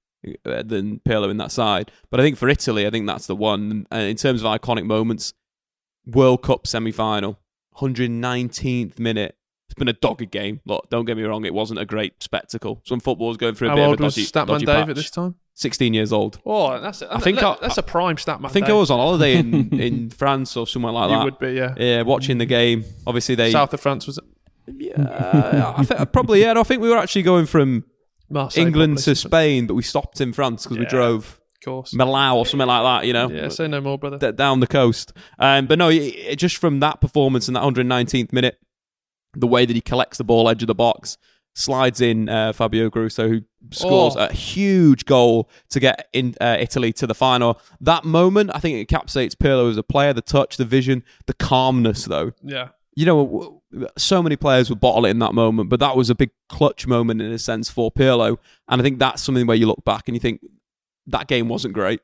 uh, 0.45 0.63
than 0.63 0.99
Pirlo 0.99 1.29
in 1.31 1.37
that 1.37 1.51
side. 1.51 1.91
But 2.09 2.19
I 2.19 2.23
think 2.23 2.37
for 2.37 2.49
Italy, 2.49 2.85
I 2.85 2.89
think 2.89 3.07
that's 3.07 3.27
the 3.27 3.35
one. 3.37 3.85
And 3.89 4.03
in 4.03 4.17
terms 4.17 4.41
of 4.43 4.47
iconic 4.47 4.85
moments, 4.85 5.33
World 6.05 6.41
Cup 6.43 6.67
semi 6.67 6.91
final, 6.91 7.39
119th 7.77 8.99
minute. 8.99 9.35
It's 9.67 9.75
been 9.79 9.87
a 9.87 9.93
dogged 9.93 10.29
game. 10.29 10.61
Look, 10.65 10.89
don't 10.89 11.05
get 11.05 11.17
me 11.17 11.23
wrong, 11.23 11.45
it 11.45 11.53
wasn't 11.53 11.79
a 11.79 11.85
great 11.85 12.21
spectacle. 12.21 12.81
Some 12.85 12.99
football's 12.99 13.37
going 13.37 13.55
through 13.55 13.69
a 13.69 13.71
How 13.71 13.75
bit 13.77 13.85
old 13.85 13.93
of 13.95 13.99
a 14.01 14.03
was 14.03 14.15
dodgy, 14.15 14.27
Statman 14.27 14.47
dodgy 14.47 14.65
Dave 14.65 14.75
patch. 14.75 14.89
at 14.89 14.95
this 14.95 15.09
time? 15.09 15.35
16 15.55 15.93
years 15.93 16.11
old. 16.13 16.39
Oh, 16.45 16.79
that's 16.79 17.01
a, 17.01 17.13
I 17.13 17.19
think 17.19 17.41
I- 17.41 17.57
that's 17.61 17.77
a 17.77 17.83
prime 17.83 18.17
Statman. 18.17 18.45
I 18.45 18.49
think 18.49 18.67
I 18.69 18.73
was 18.73 18.91
on 18.91 18.99
holiday 18.99 19.37
in, 19.37 19.79
in 19.79 20.09
France 20.09 20.55
or 20.57 20.67
somewhere 20.67 20.91
like 20.93 21.09
that. 21.09 21.13
You 21.13 21.19
that. 21.19 21.25
would 21.25 21.39
be, 21.39 21.53
yeah. 21.53 21.73
Yeah, 21.77 22.01
watching 22.03 22.37
the 22.37 22.45
game. 22.45 22.85
Obviously, 23.07 23.35
they. 23.35 23.51
South 23.51 23.73
of 23.73 23.79
France 23.79 24.05
was 24.07 24.17
it? 24.19 24.23
Yeah, 24.67 25.73
I 25.77 25.83
think 25.83 26.11
probably. 26.13 26.41
Yeah, 26.41 26.53
I 26.57 26.63
think 26.63 26.81
we 26.81 26.89
were 26.89 26.97
actually 26.97 27.23
going 27.23 27.45
from 27.47 27.83
Marseille, 28.29 28.65
England 28.65 28.95
probably, 28.97 29.03
to 29.03 29.15
Spain, 29.15 29.67
but 29.67 29.73
we 29.73 29.83
stopped 29.83 30.21
in 30.21 30.31
France 30.33 30.63
because 30.63 30.77
we 30.77 30.85
Yeah, 30.85 30.89
drove 30.89 31.39
course. 31.63 31.93
Milan 31.93 32.33
or 32.33 32.45
something 32.45 32.67
like 32.67 32.83
that. 33.01 33.07
You 33.07 33.13
know, 33.13 33.29
Yeah, 33.29 33.49
say 33.49 33.67
no 33.67 33.81
more, 33.81 33.97
brother. 33.97 34.17
d- 34.17 34.35
down 34.35 34.59
the 34.59 34.67
coast. 34.67 35.13
Um, 35.39 35.65
but 35.67 35.77
no, 35.79 35.89
it, 35.89 35.97
it- 35.97 36.35
just 36.39 36.57
from 36.57 36.79
that 36.81 37.01
performance 37.01 37.47
in 37.47 37.53
that 37.55 37.63
119th 37.63 38.31
minute, 38.33 38.59
the 39.35 39.47
way 39.47 39.65
that 39.65 39.75
he 39.75 39.81
collects 39.81 40.17
the 40.17 40.23
ball 40.23 40.47
edge 40.49 40.61
of 40.63 40.67
the 40.67 40.75
box, 40.75 41.17
slides 41.55 42.01
in 42.01 42.29
uh, 42.29 42.51
Fabio 42.53 42.89
Grosso, 42.89 43.27
who 43.27 43.41
scores 43.71 44.15
Oh. 44.15 44.25
a 44.25 44.33
huge 44.33 45.05
goal 45.05 45.49
to 45.69 45.79
get 45.79 46.07
in 46.13 46.35
uh, 46.41 46.57
Italy 46.59 46.91
to 46.93 47.05
the 47.07 47.13
final. 47.15 47.59
That 47.81 48.05
moment, 48.05 48.51
I 48.53 48.59
think 48.59 48.77
it 48.77 48.87
encapsulates 48.93 49.35
Pirlo 49.35 49.69
as 49.69 49.77
a 49.77 49.83
player. 49.83 50.13
The 50.13 50.21
touch, 50.21 50.57
the 50.57 50.65
vision, 50.65 51.03
the 51.27 51.33
calmness, 51.33 52.05
though. 52.05 52.31
Yeah. 52.43 52.69
You 52.95 53.05
know, 53.07 53.61
so 53.97 54.21
many 54.21 54.35
players 54.35 54.69
would 54.69 54.79
bottle 54.79 55.05
it 55.07 55.09
in 55.09 55.19
that 55.19 55.33
moment, 55.33 55.69
but 55.69 55.79
that 55.79 55.95
was 55.95 56.11
a 56.11 56.15
big 56.15 56.29
clutch 56.47 56.85
moment 56.85 57.21
in 57.23 57.31
a 57.31 57.39
sense 57.39 57.67
for 57.69 57.91
Pirlo. 57.91 58.37
And 58.67 58.79
I 58.79 58.83
think 58.83 58.99
that's 58.99 59.21
something 59.23 59.47
where 59.47 59.57
you 59.57 59.65
look 59.65 59.83
back 59.83 60.07
and 60.07 60.15
you 60.15 60.19
think 60.19 60.41
that 61.07 61.27
game 61.27 61.47
wasn't 61.49 61.73
great, 61.73 61.99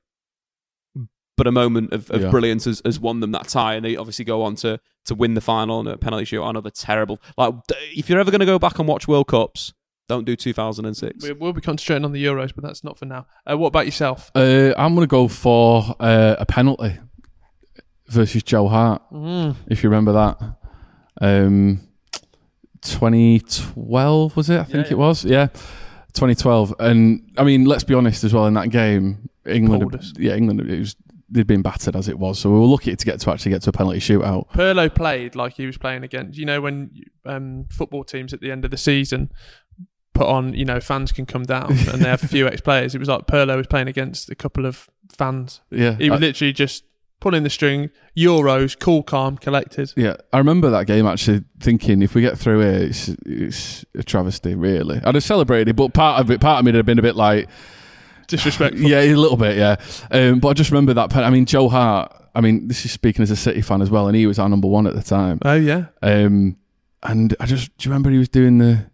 but 1.38 1.48
a 1.48 1.52
moment 1.52 1.94
of, 1.94 2.10
of 2.12 2.22
Yeah. 2.24 2.30
brilliance 2.30 2.66
has, 2.66 2.82
has 2.86 3.00
won 3.00 3.20
them 3.22 3.32
that 3.32 3.48
tie, 3.48 3.76
and 3.76 3.86
they 3.86 3.96
obviously 3.96 4.26
go 4.26 4.42
on 4.44 4.56
to 4.58 4.80
to 5.06 5.16
win 5.16 5.34
the 5.34 5.42
final 5.42 5.80
and 5.80 5.88
a 5.90 5.98
penalty 5.98 6.26
shootout. 6.26 6.50
Another 6.50 6.70
terrible. 6.70 7.20
Like, 7.38 7.54
if 7.96 8.10
you're 8.10 8.20
ever 8.20 8.30
going 8.32 8.42
to 8.42 8.46
go 8.46 8.60
back 8.60 8.78
and 8.80 8.88
watch 8.88 9.08
World 9.08 9.28
Cups, 9.28 9.74
don't 10.08 10.26
do 10.26 10.36
2006. 10.36 11.24
We- 11.24 11.32
We'll 11.34 11.54
be 11.54 11.62
concentrating 11.62 12.04
on 12.06 12.12
the 12.12 12.24
Euros, 12.24 12.54
but 12.54 12.64
that's 12.64 12.84
not 12.84 12.98
for 13.00 13.06
now. 13.06 13.26
Uh, 13.50 13.58
what 13.58 13.68
about 13.68 13.86
yourself? 13.86 14.30
Uh, 14.36 14.74
I'm 14.78 14.94
going 14.96 15.08
to 15.08 15.12
go 15.12 15.28
for 15.28 15.96
uh, 16.00 16.36
a 16.40 16.46
penalty 16.46 16.98
versus 18.08 18.44
Joe 18.44 18.68
Hart, 18.68 19.02
Mm. 19.12 19.56
if 19.68 19.84
you 19.84 19.90
remember 19.90 20.12
that. 20.14 20.56
Um, 21.22 21.82
2012 22.82 24.36
was 24.36 24.50
it? 24.50 24.60
I 24.60 24.64
think 24.64 24.88
yeah. 24.88 24.92
it 24.94 24.98
was. 24.98 25.26
Yeah, 25.26 25.48
2012. 26.14 26.76
And 26.80 27.32
I 27.38 27.44
mean, 27.44 27.66
let's 27.66 27.84
be 27.84 27.94
honest 27.94 28.24
as 28.24 28.34
well. 28.34 28.46
In 28.46 28.54
that 28.56 28.70
game, 28.70 29.30
England, 29.46 30.14
yeah, 30.18 30.36
England, 30.36 30.62
it 30.62 30.80
was 30.80 30.96
they'd 31.32 31.46
been 31.46 31.62
battered 31.62 31.96
as 31.96 32.08
it 32.10 32.18
was, 32.18 32.40
so 32.40 32.50
we 32.50 32.58
were 32.60 32.66
lucky 32.66 32.96
to 32.96 33.06
get 33.06 33.20
to 33.22 33.32
actually 33.32 33.52
get 33.52 33.62
to 33.62 33.70
a 33.70 33.74
penalty 33.74 34.00
shootout. 34.00 34.50
Pirlo 34.50 34.94
played 34.94 35.36
like 35.36 35.54
he 35.54 35.66
was 35.68 35.78
playing 35.78 36.04
against. 36.04 36.38
You 36.40 36.46
know 36.46 36.60
when 36.62 36.92
um, 37.26 37.66
football 37.70 38.04
teams 38.04 38.34
at 38.34 38.42
the 38.42 38.52
end 38.52 38.66
of 38.66 38.72
the 38.72 38.78
season 38.78 39.32
put 40.16 40.28
on, 40.28 40.54
you 40.54 40.66
know, 40.66 40.80
fans 40.82 41.12
can 41.12 41.26
come 41.26 41.44
down 41.44 41.72
and 41.94 42.02
they 42.02 42.10
have 42.10 42.24
a 42.24 42.28
few 42.28 42.48
ex-players. 42.48 42.94
It 42.96 42.98
was 43.00 43.08
like 43.08 43.26
Pirlo 43.28 43.56
was 43.56 43.68
playing 43.68 43.88
against 43.88 44.30
a 44.30 44.36
couple 44.36 44.66
of 44.66 44.90
fans. 45.16 45.62
Yeah, 45.70 45.96
He 45.96 46.10
was 46.10 46.18
I- 46.18 46.22
literally 46.22 46.52
just 46.54 46.84
pulling 47.20 47.44
the 47.44 47.50
string. 47.50 47.90
Euros, 48.18 48.78
cool, 48.80 49.04
calm, 49.04 49.38
collected. 49.38 49.94
Yeah, 49.96 50.16
I 50.34 50.38
remember 50.38 50.70
that 50.70 50.88
game 50.88 51.06
actually 51.06 51.44
thinking 51.60 52.02
if 52.02 52.16
we 52.16 52.22
get 52.22 52.38
through 52.38 52.60
here, 52.62 52.84
it's, 52.90 53.10
it's 53.26 53.86
a 53.96 54.04
travesty, 54.04 54.56
really. 54.56 55.00
I'd 55.04 55.16
have 55.16 55.24
celebrated, 55.24 55.76
but 55.76 55.94
part 55.94 56.20
of 56.20 56.32
it, 56.32 56.40
part 56.42 56.60
of 56.60 56.66
me 56.66 56.70
would 56.72 56.76
have 56.78 56.86
been 56.86 57.00
a 57.00 57.04
bit 57.04 57.16
like 57.16 57.50
disrespectful. 58.28 58.82
yeah, 58.90 59.02
a 59.02 59.16
little 59.16 59.38
bit, 59.38 59.58
yeah. 59.58 59.76
Um, 60.12 60.40
but 60.40 60.50
I 60.50 60.54
just 60.54 60.72
remember 60.72 60.94
that. 60.94 61.10
pen- 61.10 61.24
I 61.24 61.30
mean, 61.30 61.46
Joe 61.46 61.70
Hart. 61.70 62.16
I 62.36 62.42
mean, 62.42 62.68
this 62.68 62.86
is 62.86 62.92
speaking 62.92 63.24
as 63.24 63.32
a 63.32 63.36
City 63.36 63.62
fan 63.62 63.82
as 63.82 63.90
well, 63.90 64.08
and 64.08 64.16
he 64.16 64.28
was 64.28 64.38
our 64.40 64.48
number 64.48 64.68
one 64.68 64.86
at 64.88 64.96
the 64.96 65.02
time. 65.02 65.40
Oh 65.44 65.56
yeah, 65.56 65.86
Um, 66.02 66.58
and 67.04 67.36
I 67.40 67.46
just 67.46 67.76
do 67.78 67.88
you 67.88 67.92
remember 67.92 68.10
he 68.12 68.18
was 68.18 68.30
doing 68.30 68.58
the 68.60 68.90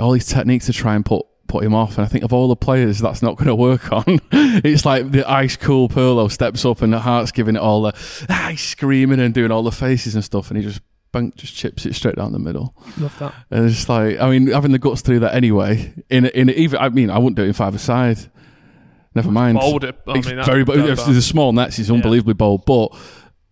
all 0.00 0.10
these 0.12 0.26
techniques 0.26 0.66
to 0.66 0.72
try 0.72 0.94
and 0.94 1.04
put 1.04 1.24
put 1.52 1.62
him 1.62 1.74
off. 1.74 1.98
And 1.98 2.04
I 2.04 2.08
think 2.08 2.24
of 2.24 2.32
all 2.32 2.48
the 2.48 2.56
players, 2.56 2.98
that's 2.98 3.20
not 3.20 3.36
going 3.36 3.48
to 3.48 3.54
work 3.54 3.92
on. 3.92 4.04
it's 4.32 4.86
like 4.86 5.10
the 5.12 5.30
ice 5.30 5.56
cool 5.56 5.88
Pirlo 5.88 6.32
steps 6.32 6.64
up, 6.64 6.80
and 6.80 6.92
the 6.92 6.98
heart's 6.98 7.30
giving 7.30 7.56
it 7.56 7.60
all 7.60 7.82
the 7.82 7.92
ah, 8.30 8.48
he's 8.50 8.62
screaming 8.62 9.20
and 9.20 9.34
doing 9.34 9.50
all 9.52 9.62
the 9.62 9.70
faces 9.70 10.14
and 10.14 10.24
stuff, 10.24 10.50
and 10.50 10.56
he 10.58 10.64
just 10.64 10.80
bang, 11.12 11.32
just 11.36 11.54
chips 11.54 11.84
it 11.84 11.94
straight 11.94 12.16
down 12.16 12.32
the 12.32 12.38
middle. 12.38 12.74
love 12.98 13.16
that. 13.18 13.34
And 13.50 13.68
it's 13.68 13.88
like, 13.88 14.18
I 14.18 14.30
mean, 14.30 14.46
having 14.46 14.72
the 14.72 14.78
guts 14.78 15.02
to 15.02 15.12
do 15.12 15.18
that 15.20 15.34
anyway. 15.34 15.92
In 16.08 16.24
in 16.26 16.48
even, 16.50 16.80
I 16.80 16.88
mean, 16.88 17.10
I 17.10 17.18
wouldn't 17.18 17.36
do 17.36 17.42
it 17.42 17.48
in 17.48 17.52
five 17.52 17.74
aside. 17.74 18.18
Never 19.14 19.30
mind. 19.30 19.58
Bold 19.58 19.84
it. 19.84 19.94
I 20.06 20.14
mean, 20.14 20.22
that- 20.36 20.46
very 20.46 20.64
bold. 20.64 20.78
there's 20.78 21.06
a 21.06 21.20
small 21.22 21.52
nets, 21.52 21.78
it's 21.78 21.90
unbelievably 21.90 22.34
bold. 22.34 22.64
But 22.64 22.96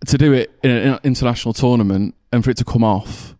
to 0.06 0.16
do 0.16 0.32
it 0.32 0.58
in 0.62 0.70
an 0.70 0.98
international 1.04 1.52
tournament 1.52 2.14
and 2.32 2.42
for 2.42 2.50
it 2.50 2.56
to 2.56 2.64
come 2.64 2.82
off, 2.82 3.36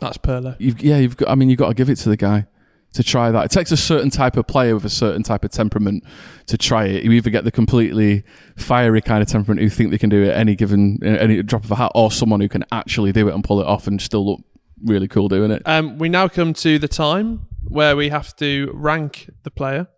That's 0.00 0.18
Pirlo. 0.18 0.54
you've, 0.58 0.82
yeah, 0.82 0.98
you've 0.98 1.16
got. 1.16 1.30
I 1.30 1.34
mean, 1.34 1.48
you've 1.48 1.58
got 1.58 1.68
to 1.68 1.74
give 1.74 1.88
it 1.88 1.96
to 1.96 2.10
the 2.10 2.18
guy 2.18 2.46
to 2.92 3.02
try 3.04 3.30
that. 3.30 3.44
It 3.44 3.50
takes 3.50 3.70
a 3.70 3.76
certain 3.76 4.10
type 4.10 4.36
of 4.36 4.46
player 4.46 4.74
with 4.74 4.84
a 4.84 4.90
certain 4.90 5.22
type 5.22 5.44
of 5.44 5.50
temperament 5.50 6.04
to 6.46 6.58
try 6.58 6.86
it. 6.86 7.04
You 7.04 7.12
either 7.12 7.30
get 7.30 7.44
the 7.44 7.52
completely 7.52 8.24
fiery 8.56 9.00
kind 9.00 9.22
of 9.22 9.28
temperament 9.28 9.60
who 9.60 9.68
think 9.68 9.90
they 9.90 9.98
can 9.98 10.10
do 10.10 10.22
it 10.24 10.30
any 10.30 10.56
given 10.56 11.02
any 11.04 11.42
drop 11.42 11.64
of 11.64 11.70
a 11.70 11.76
hat, 11.76 11.92
or 11.94 12.10
someone 12.10 12.40
who 12.40 12.48
can 12.48 12.64
actually 12.72 13.12
do 13.12 13.28
it 13.28 13.34
and 13.34 13.44
pull 13.44 13.60
it 13.60 13.66
off 13.66 13.86
and 13.86 14.00
still 14.02 14.26
look 14.26 14.40
really 14.84 15.06
cool 15.06 15.28
doing 15.28 15.50
it. 15.50 15.62
Um, 15.66 15.98
we 15.98 16.08
now 16.08 16.26
come 16.26 16.52
to 16.54 16.78
the 16.78 16.88
time 16.88 17.46
where 17.62 17.94
we 17.94 18.08
have 18.08 18.34
to 18.36 18.70
rank 18.74 19.30
the 19.44 19.50
player. 19.50 19.88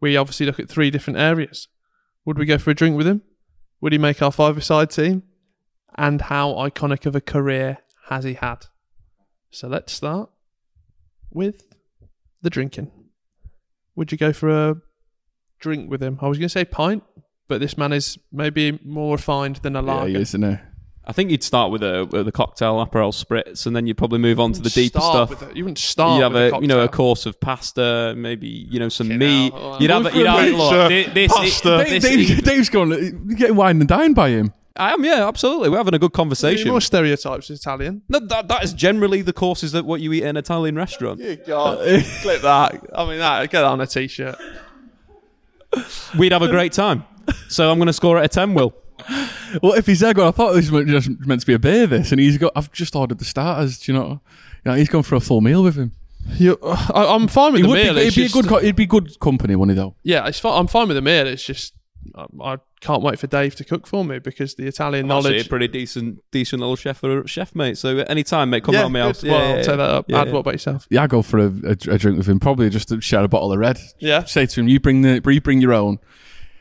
We 0.00 0.16
obviously 0.16 0.46
look 0.46 0.58
at 0.58 0.68
three 0.68 0.90
different 0.90 1.18
areas. 1.18 1.68
Would 2.24 2.38
we 2.38 2.46
go 2.46 2.56
for 2.56 2.70
a 2.70 2.74
drink 2.74 2.96
with 2.96 3.06
him? 3.06 3.22
Would 3.80 3.92
he 3.92 3.98
make 3.98 4.22
our 4.22 4.32
five-a-side 4.32 4.90
team? 4.90 5.24
And 5.98 6.22
how 6.22 6.52
iconic 6.52 7.04
of 7.04 7.14
a 7.14 7.20
career 7.20 7.78
has 8.08 8.24
he 8.24 8.34
had? 8.34 8.66
So 9.50 9.68
let's 9.68 9.92
start 9.92 10.30
with 11.30 11.69
the 12.42 12.50
drinking. 12.50 12.90
Would 13.96 14.12
you 14.12 14.18
go 14.18 14.32
for 14.32 14.48
a 14.48 14.76
drink 15.58 15.90
with 15.90 16.02
him? 16.02 16.18
I 16.22 16.28
was 16.28 16.38
going 16.38 16.46
to 16.46 16.52
say 16.52 16.64
pint, 16.64 17.02
but 17.48 17.60
this 17.60 17.76
man 17.76 17.92
is 17.92 18.18
maybe 18.32 18.78
more 18.84 19.16
refined 19.16 19.56
than 19.56 19.76
a 19.76 19.82
Yeah, 19.82 19.92
lager. 19.92 20.08
he 20.08 20.14
is, 20.16 20.30
isn't 20.30 20.42
he? 20.50 20.56
I 21.02 21.12
think 21.12 21.30
you'd 21.30 21.42
start 21.42 21.72
with 21.72 21.82
a 21.82 22.04
with 22.10 22.28
a 22.28 22.32
cocktail 22.32 22.74
Aperol 22.86 23.10
spritz, 23.12 23.66
and 23.66 23.74
then 23.74 23.86
you'd 23.86 23.96
probably 23.96 24.18
move 24.18 24.38
on 24.38 24.52
to 24.52 24.60
the 24.60 24.68
deeper 24.70 25.00
stuff. 25.00 25.42
a- 25.42 25.56
you 25.56 25.64
wouldn't 25.64 25.78
start 25.78 26.18
You'd 26.18 26.22
have 26.24 26.32
with 26.34 26.52
a 26.52 26.56
a, 26.56 26.60
you 26.60 26.68
know 26.68 26.80
a 26.80 26.88
course 26.88 27.26
of 27.26 27.40
pasta, 27.40 28.14
maybe 28.16 28.46
you 28.46 28.78
know 28.78 28.90
some 28.90 29.06
Fucking 29.08 29.18
meat. 29.18 29.52
hell. 29.52 29.78
You'd 29.80 29.90
have, 29.90 30.14
you'd 30.14 30.26
have 30.26 30.54
look, 30.54 30.88
thi- 30.88 31.04
this, 31.12 31.60
Dave, 31.62 32.02
this, 32.02 32.02
Dave, 32.04 32.44
Dave's 32.44 32.68
going, 32.68 32.90
you're 32.90 33.36
getting 33.36 33.56
wine 33.56 33.80
and 33.80 33.88
dined 33.88 34.14
by 34.14 34.28
him. 34.28 34.52
I 34.76 34.92
am, 34.92 35.04
yeah, 35.04 35.26
absolutely. 35.26 35.68
We're 35.68 35.78
having 35.78 35.94
a 35.94 35.98
good 35.98 36.12
conversation. 36.12 36.68
More 36.70 36.80
stereotypes 36.80 37.50
Italian. 37.50 38.02
No, 38.08 38.20
that, 38.20 38.48
that 38.48 38.62
is 38.64 38.72
generally 38.72 39.20
the 39.22 39.32
courses 39.32 39.72
that 39.72 39.84
what 39.84 40.00
you 40.00 40.12
eat 40.12 40.22
in 40.22 40.28
an 40.30 40.36
Italian 40.36 40.76
restaurant. 40.76 41.20
God, 41.46 41.78
clip 42.22 42.42
that. 42.42 42.84
I 42.94 43.04
mean, 43.08 43.18
that 43.18 43.42
get 43.50 43.60
that 43.60 43.64
on 43.64 43.80
a 43.80 43.86
t-shirt. 43.86 44.36
We'd 46.18 46.32
have 46.32 46.42
a 46.42 46.48
great 46.48 46.72
time. 46.72 47.04
So 47.48 47.70
I'm 47.70 47.78
going 47.78 47.86
to 47.86 47.92
score 47.92 48.18
it 48.18 48.24
a 48.24 48.28
10, 48.28 48.54
Will. 48.54 48.74
Well, 49.62 49.72
if 49.74 49.86
he's 49.86 50.00
there 50.00 50.14
going, 50.14 50.28
I 50.28 50.30
thought 50.32 50.52
this 50.52 50.70
was 50.70 50.86
just 50.86 51.08
meant 51.26 51.40
to 51.40 51.46
be 51.46 51.54
a 51.54 51.58
beer, 51.58 51.86
this, 51.86 52.12
and 52.12 52.20
he's 52.20 52.38
got, 52.38 52.52
I've 52.54 52.70
just 52.72 52.94
ordered 52.94 53.18
the 53.18 53.24
starters, 53.24 53.78
do 53.80 53.92
you 53.92 53.98
know? 53.98 54.20
You 54.64 54.72
know, 54.72 54.74
he's 54.74 54.88
gone 54.88 55.02
for 55.02 55.14
a 55.16 55.20
full 55.20 55.40
meal 55.40 55.62
with 55.62 55.76
him. 55.76 55.92
You, 56.34 56.58
I, 56.62 57.06
I'm 57.14 57.28
fine 57.28 57.52
with 57.52 57.60
He 57.60 57.62
the 57.62 57.68
would 57.68 57.82
meal. 57.82 57.94
be, 57.94 58.00
it's 58.02 58.14
he'd, 58.14 58.22
be 58.22 58.26
a 58.26 58.30
good, 58.30 58.46
co- 58.46 58.58
he'd 58.58 58.76
be 58.76 58.86
good 58.86 59.18
company, 59.20 59.56
wouldn't 59.56 59.76
he, 59.76 59.82
though? 59.82 59.94
Yeah, 60.02 60.26
it's 60.28 60.38
fine. 60.38 60.58
I'm 60.58 60.66
fine 60.66 60.88
with 60.88 60.96
the 60.96 61.02
meal. 61.02 61.26
It's 61.26 61.42
just 61.44 61.74
I, 62.14 62.26
I 62.40 62.56
can't 62.80 63.02
wait 63.02 63.18
for 63.18 63.26
Dave 63.26 63.54
to 63.56 63.64
cook 63.64 63.86
for 63.86 64.04
me 64.04 64.18
because 64.18 64.54
the 64.54 64.66
Italian 64.66 65.10
I'm 65.10 65.18
actually 65.18 65.32
knowledge. 65.32 65.46
a 65.46 65.48
pretty 65.50 65.68
decent, 65.68 66.22
decent 66.30 66.60
little 66.60 66.76
chef, 66.76 67.04
or 67.04 67.26
chef 67.26 67.54
mate. 67.54 67.76
So 67.78 67.98
uh, 67.98 68.04
anytime, 68.08 68.50
mate, 68.50 68.64
come 68.64 68.74
yeah, 68.74 68.80
round 68.82 68.92
my 68.94 68.98
good. 69.00 69.04
house. 69.06 69.22
Well, 69.22 69.32
Yeah, 69.32 69.38
I'll 69.38 69.48
yeah, 69.56 69.62
take 69.62 69.76
that 69.76 69.80
up. 69.80 70.04
yeah, 70.08 70.20
Add 70.20 70.26
yeah. 70.28 70.32
what 70.32 70.38
about 70.40 70.54
yourself? 70.54 70.86
Yeah, 70.90 71.02
I 71.02 71.06
go 71.06 71.22
for 71.22 71.38
a, 71.38 71.44
a, 71.64 71.70
a 71.72 71.98
drink 71.98 72.16
with 72.18 72.26
him, 72.28 72.40
probably 72.40 72.70
just 72.70 72.88
to 72.88 73.00
share 73.00 73.22
a 73.22 73.28
bottle 73.28 73.52
of 73.52 73.58
red. 73.58 73.78
Yeah. 73.98 74.24
Say 74.24 74.46
to 74.46 74.60
him, 74.60 74.68
you 74.68 74.80
bring 74.80 75.02
the, 75.02 75.20
you 75.26 75.40
bring 75.40 75.60
your 75.60 75.74
own. 75.74 75.98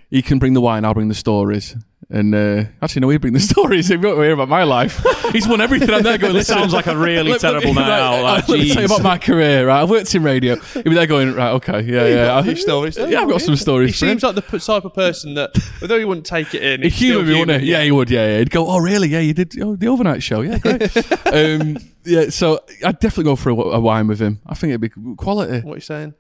He 0.10 0.22
can 0.22 0.40
bring 0.40 0.54
the 0.54 0.62
wine, 0.62 0.84
I'll 0.86 0.94
bring 0.94 1.08
the 1.08 1.16
stories. 1.16 1.76
And 2.12 2.34
uh, 2.34 2.64
actually, 2.82 3.02
no, 3.02 3.08
we 3.08 3.18
bring 3.18 3.34
the 3.34 3.40
stories. 3.54 3.92
If 3.92 4.02
you 4.02 4.08
want 4.08 4.18
to 4.18 4.24
hear 4.24 4.32
about 4.34 4.50
my 4.50 4.64
life, 4.64 5.04
he's 5.32 5.48
won 5.48 5.62
everything. 5.62 5.92
I'm 5.92 6.02
there 6.02 6.18
going, 6.18 6.34
This 6.34 6.48
sounds 6.48 6.74
like 6.74 6.88
a 6.88 6.98
really 6.98 7.34
let- 7.34 7.42
terrible 7.42 7.74
night 7.74 7.82
right, 7.90 8.00
out, 8.00 8.24
like, 8.24 8.50
let 8.50 8.60
me 8.60 8.74
tell 8.74 8.80
you 8.82 8.86
about 8.88 9.04
my 9.04 9.18
career. 9.20 9.68
Right, 9.68 9.82
I've 9.84 9.90
worked 9.92 10.16
in 10.16 10.24
radio. 10.24 10.56
He'll 10.56 10.84
be 10.84 10.96
there 10.96 11.06
going, 11.06 11.36
right, 11.36 11.52
okay, 11.52 11.82
yeah, 11.82 12.06
You've 12.06 12.16
yeah. 12.16 12.26
got 12.26 12.48
a 12.48 12.52
I- 12.52 12.54
stories. 12.56 12.98
Yeah, 12.98 13.22
I've 13.22 13.30
got 13.30 13.42
some 13.42 13.56
stories. 13.56 13.92
He 13.92 14.00
for 14.00 14.06
him. 14.06 14.20
seems 14.20 14.24
like 14.24 14.44
the 14.44 14.60
type 14.60 14.86
of 14.86 14.94
person 14.96 15.36
that, 15.36 15.52
although 15.84 16.00
he 16.00 16.06
wouldn't 16.06 16.26
take 16.26 16.56
it 16.56 16.64
in, 16.64 16.82
He'd 16.82 16.94
he's 16.94 17.00
humour 17.10 17.26
me, 17.26 17.40
wouldn't 17.42 17.62
he? 17.62 17.70
Yeah, 17.72 17.84
he 17.84 17.92
would. 17.92 18.10
Yeah, 18.10 18.26
yeah. 18.28 18.38
He'd 18.40 18.50
go, 18.50 18.68
"Oh, 18.68 18.80
really? 18.80 19.10
Yeah, 19.10 19.20
you 19.20 19.34
did 19.36 19.62
oh, 19.62 19.76
the 19.76 19.88
overnight 19.88 20.24
show. 20.24 20.42
Yeah, 20.42 20.58
great." 20.58 20.82
um, 21.28 21.78
yeah, 22.06 22.30
so 22.30 22.62
I'd 22.84 22.98
definitely 23.00 23.26
go 23.26 23.36
for 23.36 23.50
a, 23.52 23.56
a 23.56 23.80
wine 23.80 24.08
with 24.08 24.20
him. 24.20 24.40
I 24.48 24.56
think 24.56 24.72
it'd 24.72 24.82
be 24.82 24.90
quality. 25.16 25.60
What 25.60 25.74
are 25.74 25.78
you 25.78 25.82
saying? 25.82 26.16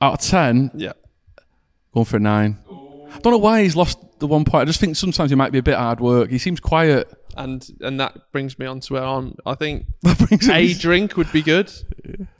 Out 0.00 0.14
of 0.14 0.20
ten, 0.20 0.72
Yeah. 0.74 0.94
going 1.92 2.04
for 2.06 2.16
a 2.16 2.20
nine. 2.20 2.58
I 3.14 3.18
don't 3.20 3.32
know 3.32 3.38
why 3.38 3.62
he's 3.62 3.76
lost 3.76 3.98
the 4.18 4.26
one 4.26 4.44
point. 4.44 4.62
I 4.62 4.64
just 4.64 4.80
think 4.80 4.96
sometimes 4.96 5.30
he 5.30 5.36
might 5.36 5.52
be 5.52 5.58
a 5.58 5.62
bit 5.62 5.76
hard 5.76 6.00
work. 6.00 6.30
He 6.30 6.38
seems 6.38 6.60
quiet. 6.60 7.12
And 7.36 7.66
and 7.80 7.98
that 8.00 8.30
brings 8.32 8.58
me 8.58 8.66
on 8.66 8.80
to 8.80 8.92
where 8.94 9.02
I'm. 9.04 9.26
Um, 9.26 9.36
I 9.46 9.54
think 9.54 9.86
brings 10.02 10.48
a 10.48 10.52
me- 10.52 10.74
drink 10.78 11.16
would 11.16 11.32
be 11.32 11.42
good. 11.42 11.72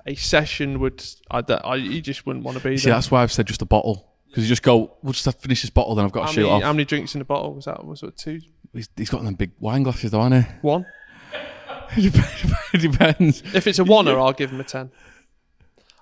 A 0.06 0.14
session 0.14 0.80
would. 0.80 1.04
I, 1.30 1.42
I 1.64 1.76
you 1.76 2.00
just 2.00 2.26
wouldn't 2.26 2.44
want 2.44 2.58
to 2.58 2.64
be 2.64 2.76
See, 2.76 2.86
there. 2.86 2.94
that's 2.94 3.10
why 3.10 3.22
I've 3.22 3.32
said 3.32 3.46
just 3.46 3.62
a 3.62 3.66
bottle 3.66 4.14
because 4.28 4.44
you 4.44 4.48
just 4.48 4.62
go, 4.62 4.96
"We'll 5.02 5.12
just 5.12 5.24
have 5.26 5.36
to 5.36 5.40
finish 5.40 5.62
this 5.62 5.70
bottle, 5.70 5.94
then 5.94 6.04
I've 6.04 6.12
got 6.12 6.22
how 6.22 6.26
to 6.28 6.32
shoot 6.34 6.40
many, 6.42 6.52
off." 6.52 6.62
how 6.62 6.72
many 6.72 6.84
drinks 6.84 7.14
in 7.14 7.20
a 7.20 7.24
bottle 7.24 7.54
was 7.54 7.66
that? 7.66 7.84
Was 7.84 8.02
it 8.02 8.16
two? 8.16 8.40
He's, 8.72 8.88
he's 8.96 9.10
got 9.10 9.22
them 9.22 9.34
big 9.34 9.52
wine 9.60 9.84
glasses, 9.84 10.10
though, 10.10 10.22
hasn't 10.22 10.44
he? 10.46 10.52
One. 10.60 10.86
it 11.96 12.80
depends. 12.80 13.42
If 13.54 13.68
it's 13.68 13.78
a 13.78 13.84
oneer, 13.84 14.16
I'll 14.16 14.32
give 14.32 14.50
him 14.50 14.60
a 14.60 14.64
ten. 14.64 14.90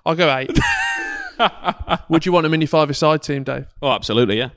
I'll 0.05 0.15
go 0.15 0.35
eight. 0.35 0.57
Would 2.09 2.25
you 2.25 2.31
want 2.31 2.45
him 2.45 2.53
in 2.53 2.61
your 2.61 2.67
five-a-side 2.67 3.21
team, 3.21 3.43
Dave? 3.43 3.67
Oh, 3.81 3.91
absolutely, 3.91 4.37
yeah. 4.37 4.49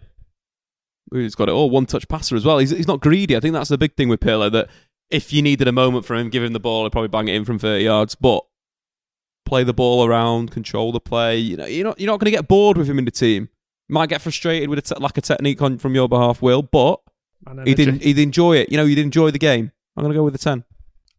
He's 1.13 1.35
got 1.35 1.49
it 1.49 1.53
all. 1.53 1.71
One 1.71 1.87
touch 1.87 2.09
passer 2.09 2.37
as 2.37 2.45
well. 2.45 2.59
He's, 2.59 2.71
he's 2.71 2.89
not 2.89 3.01
greedy. 3.01 3.37
I 3.37 3.41
think 3.41 3.53
that's 3.55 3.69
the 3.71 3.79
big 3.79 3.95
thing 3.97 4.09
with 4.09 4.21
Pirlo 4.21 4.51
that 4.53 4.69
if 5.11 5.33
you 5.33 5.41
needed 5.43 5.69
a 5.69 5.73
moment 5.73 6.05
for 6.05 6.17
him, 6.17 6.31
give 6.31 6.43
him 6.43 6.53
the 6.53 6.61
ball, 6.61 6.85
he'd 6.85 6.93
probably 6.93 7.09
bang 7.09 7.29
it 7.29 7.35
in 7.35 7.45
from 7.45 7.59
30 7.59 7.85
yards. 7.85 8.15
But 8.15 8.45
play 9.45 9.63
the 9.63 9.73
ball 9.73 10.05
around, 10.07 10.51
control 10.51 10.93
the 10.93 11.01
play. 11.01 11.39
You 11.39 11.57
know, 11.57 11.67
you're 11.67 11.87
not, 11.87 12.01
you're 12.01 12.11
not 12.11 12.19
going 12.19 12.27
to 12.27 12.37
get 12.37 12.49
bored 12.49 12.77
with 12.77 12.89
him 12.89 12.99
in 12.99 13.05
the 13.05 13.11
team. 13.11 13.49
Might 13.89 14.09
get 14.09 14.21
frustrated 14.21 14.69
with 14.69 14.81
a 14.81 14.83
te- 14.83 15.01
lack 15.01 15.17
of 15.17 15.23
technique 15.23 15.63
on, 15.63 15.79
from 15.79 15.95
your 15.95 16.09
behalf, 16.09 16.43
Will, 16.43 16.63
but 16.63 17.01
he 17.65 17.75
didn't. 17.75 18.03
He'd 18.03 18.19
enjoy 18.19 18.57
it. 18.57 18.71
You 18.71 18.77
know, 18.79 18.87
he'd 18.87 18.99
enjoy 18.99 19.31
the 19.31 19.39
game. 19.39 19.71
I'm 19.97 20.03
going 20.03 20.13
to 20.13 20.19
go 20.19 20.25
with 20.25 20.35
a 20.35 20.39
10. 20.39 20.65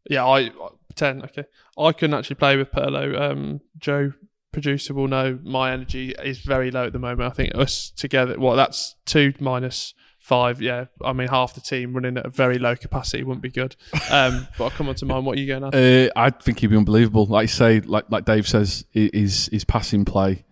Yeah, 0.10 0.26
I 0.26 0.52
ten. 0.96 1.22
Okay, 1.24 1.46
I 1.78 1.92
couldn't 1.94 2.14
actually 2.14 2.36
play 2.36 2.58
with 2.58 2.72
Pirlo. 2.72 3.20
Um, 3.20 3.62
Joe, 3.78 4.14
producer, 4.58 4.92
will 4.96 5.08
know 5.08 5.38
my 5.44 5.72
energy 5.72 6.16
is 6.24 6.40
very 6.40 6.72
low 6.72 6.88
at 6.88 6.94
the 6.94 6.98
moment. 6.98 7.22
I 7.22 7.30
think 7.30 7.54
us 7.54 7.92
together. 7.96 8.40
Well, 8.40 8.56
that's 8.56 8.96
two 9.06 9.34
minus 9.40 9.94
five. 10.18 10.60
Yeah, 10.60 10.86
I 11.04 11.14
mean 11.14 11.28
half 11.28 11.54
the 11.54 11.62
team 11.62 11.94
running 11.94 12.18
at 12.18 12.26
a 12.26 12.30
very 12.30 12.58
low 12.58 12.76
capacity 12.76 13.22
wouldn't 13.22 13.44
be 13.44 13.52
good. 13.52 13.76
Um, 14.10 14.48
but 14.58 14.64
I'll 14.64 14.70
come 14.72 14.90
on 14.90 14.96
to 14.96 15.06
mine. 15.06 15.26
What 15.26 15.38
are 15.38 15.42
you 15.42 15.46
going 15.46 15.64
on? 15.64 15.76
Uh, 15.76 16.10
I 16.16 16.32
think 16.32 16.60
he'd 16.60 16.68
be 16.68 16.76
unbelievable. 16.76 17.28
Like 17.28 17.44
you 17.44 17.50
say, 17.50 17.82
like 17.82 18.06
like 18.10 18.26
Dave 18.26 18.48
says, 18.48 18.84
his 18.92 19.48
his 19.52 19.64
passing 19.64 20.06
play. 20.06 20.44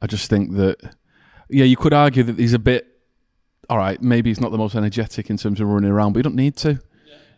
I 0.00 0.06
just 0.06 0.30
think 0.30 0.52
that, 0.52 0.78
yeah, 1.50 1.64
you 1.64 1.76
could 1.76 1.92
argue 1.92 2.22
that 2.22 2.38
he's 2.38 2.54
a 2.54 2.58
bit. 2.60 2.86
All 3.68 3.78
right, 3.78 4.00
maybe 4.00 4.30
he's 4.30 4.40
not 4.40 4.52
the 4.52 4.58
most 4.58 4.76
energetic 4.76 5.28
in 5.28 5.36
terms 5.36 5.60
of 5.60 5.66
running 5.66 5.90
around, 5.90 6.12
but 6.12 6.20
you 6.20 6.22
don't 6.22 6.36
need 6.36 6.56
to. 6.58 6.80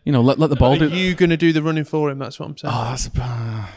You 0.03 0.11
know, 0.11 0.21
let 0.21 0.37
let 0.37 0.51
the 0.51 0.55
ball 0.57 0.73
Are 0.73 0.89
do. 0.89 0.89
you 0.89 1.15
going 1.15 1.31
to 1.31 1.37
do 1.37 1.51
the 1.53 1.63
running 1.63 1.85
for 1.85 2.11
him? 2.11 2.19
That's 2.19 2.39
what 2.39 2.49
I'm 2.49 2.57
saying. 2.57 2.73
Oh, 2.75 2.83
that's 2.89 3.09
uh, 3.19 3.67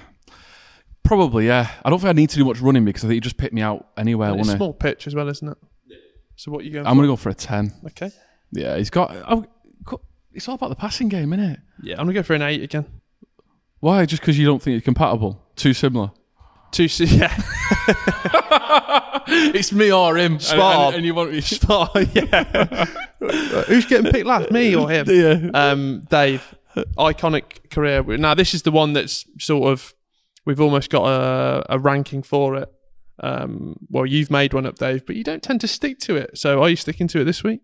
probably 1.06 1.46
yeah. 1.46 1.70
I 1.84 1.90
don't 1.90 1.98
think 1.98 2.10
I 2.10 2.12
need 2.12 2.30
to 2.30 2.36
do 2.36 2.44
much 2.44 2.60
running 2.60 2.84
because 2.84 3.04
I 3.04 3.08
think 3.08 3.14
you 3.16 3.20
just 3.20 3.36
pick 3.36 3.52
me 3.52 3.62
out 3.62 3.88
anywhere, 3.96 4.30
And 4.30 4.40
it's 4.40 4.48
wouldn't 4.48 4.58
small 4.58 4.72
pitch 4.74 5.06
as 5.06 5.14
well, 5.14 5.28
isn't 5.28 5.48
it? 5.48 5.58
So 6.36 6.50
what 6.50 6.60
are 6.60 6.64
you 6.64 6.70
going? 6.72 6.86
I'm 6.86 6.96
gonna 6.96 7.08
go 7.08 7.16
for 7.16 7.30
a 7.30 7.34
ten. 7.34 7.72
Okay. 7.86 8.10
Yeah, 8.52 8.76
he's 8.76 8.90
got. 8.90 9.14
oh, 9.28 9.46
co- 9.84 10.02
It's 10.32 10.48
all 10.48 10.54
about 10.56 10.68
the 10.70 10.76
passing 10.76 11.08
game, 11.08 11.32
isn't 11.32 11.44
it? 11.44 11.60
Yeah, 11.82 11.94
I'm 11.94 12.00
gonna 12.06 12.12
go 12.12 12.22
for 12.22 12.34
an 12.34 12.42
eight 12.42 12.62
again. 12.62 12.84
Why? 13.80 14.04
Just 14.06 14.22
because 14.22 14.38
you 14.38 14.46
don't 14.46 14.60
think 14.60 14.76
it's 14.76 14.84
compatible? 14.84 15.42
Too 15.56 15.72
similar. 15.72 16.10
Two. 16.72 16.84
s- 16.84 17.00
Yeah. 17.00 17.34
it's 19.28 19.72
me 19.72 19.92
or 19.92 20.16
him. 20.16 20.38
Spot 20.38 20.58
and, 20.58 20.62
on. 20.62 20.86
and, 20.86 20.96
and 20.96 21.06
you 21.06 21.14
want 21.14 21.42
Spot 21.44 21.96
on, 21.96 22.08
yeah. 22.12 22.84
Who's 23.66 23.86
getting 23.86 24.12
picked 24.12 24.26
last, 24.26 24.50
me 24.50 24.74
or 24.76 24.90
him? 24.90 25.06
Yeah. 25.08 25.50
Um, 25.54 26.02
Dave, 26.10 26.54
iconic 26.98 27.70
career. 27.70 28.02
Now 28.02 28.34
this 28.34 28.54
is 28.54 28.62
the 28.62 28.70
one 28.70 28.92
that's 28.92 29.24
sort 29.38 29.72
of 29.72 29.94
we've 30.46 30.60
almost 30.60 30.88
got 30.88 31.04
a, 31.06 31.74
a 31.74 31.78
ranking 31.78 32.22
for 32.22 32.56
it. 32.56 32.72
Um, 33.20 33.76
well, 33.90 34.06
you've 34.06 34.30
made 34.30 34.54
one 34.54 34.64
up, 34.66 34.76
Dave, 34.76 35.04
but 35.04 35.16
you 35.16 35.24
don't 35.24 35.42
tend 35.42 35.60
to 35.62 35.68
stick 35.68 35.98
to 36.00 36.16
it. 36.16 36.38
So 36.38 36.62
are 36.62 36.70
you 36.70 36.76
sticking 36.76 37.08
to 37.08 37.20
it 37.20 37.24
this 37.24 37.42
week? 37.42 37.60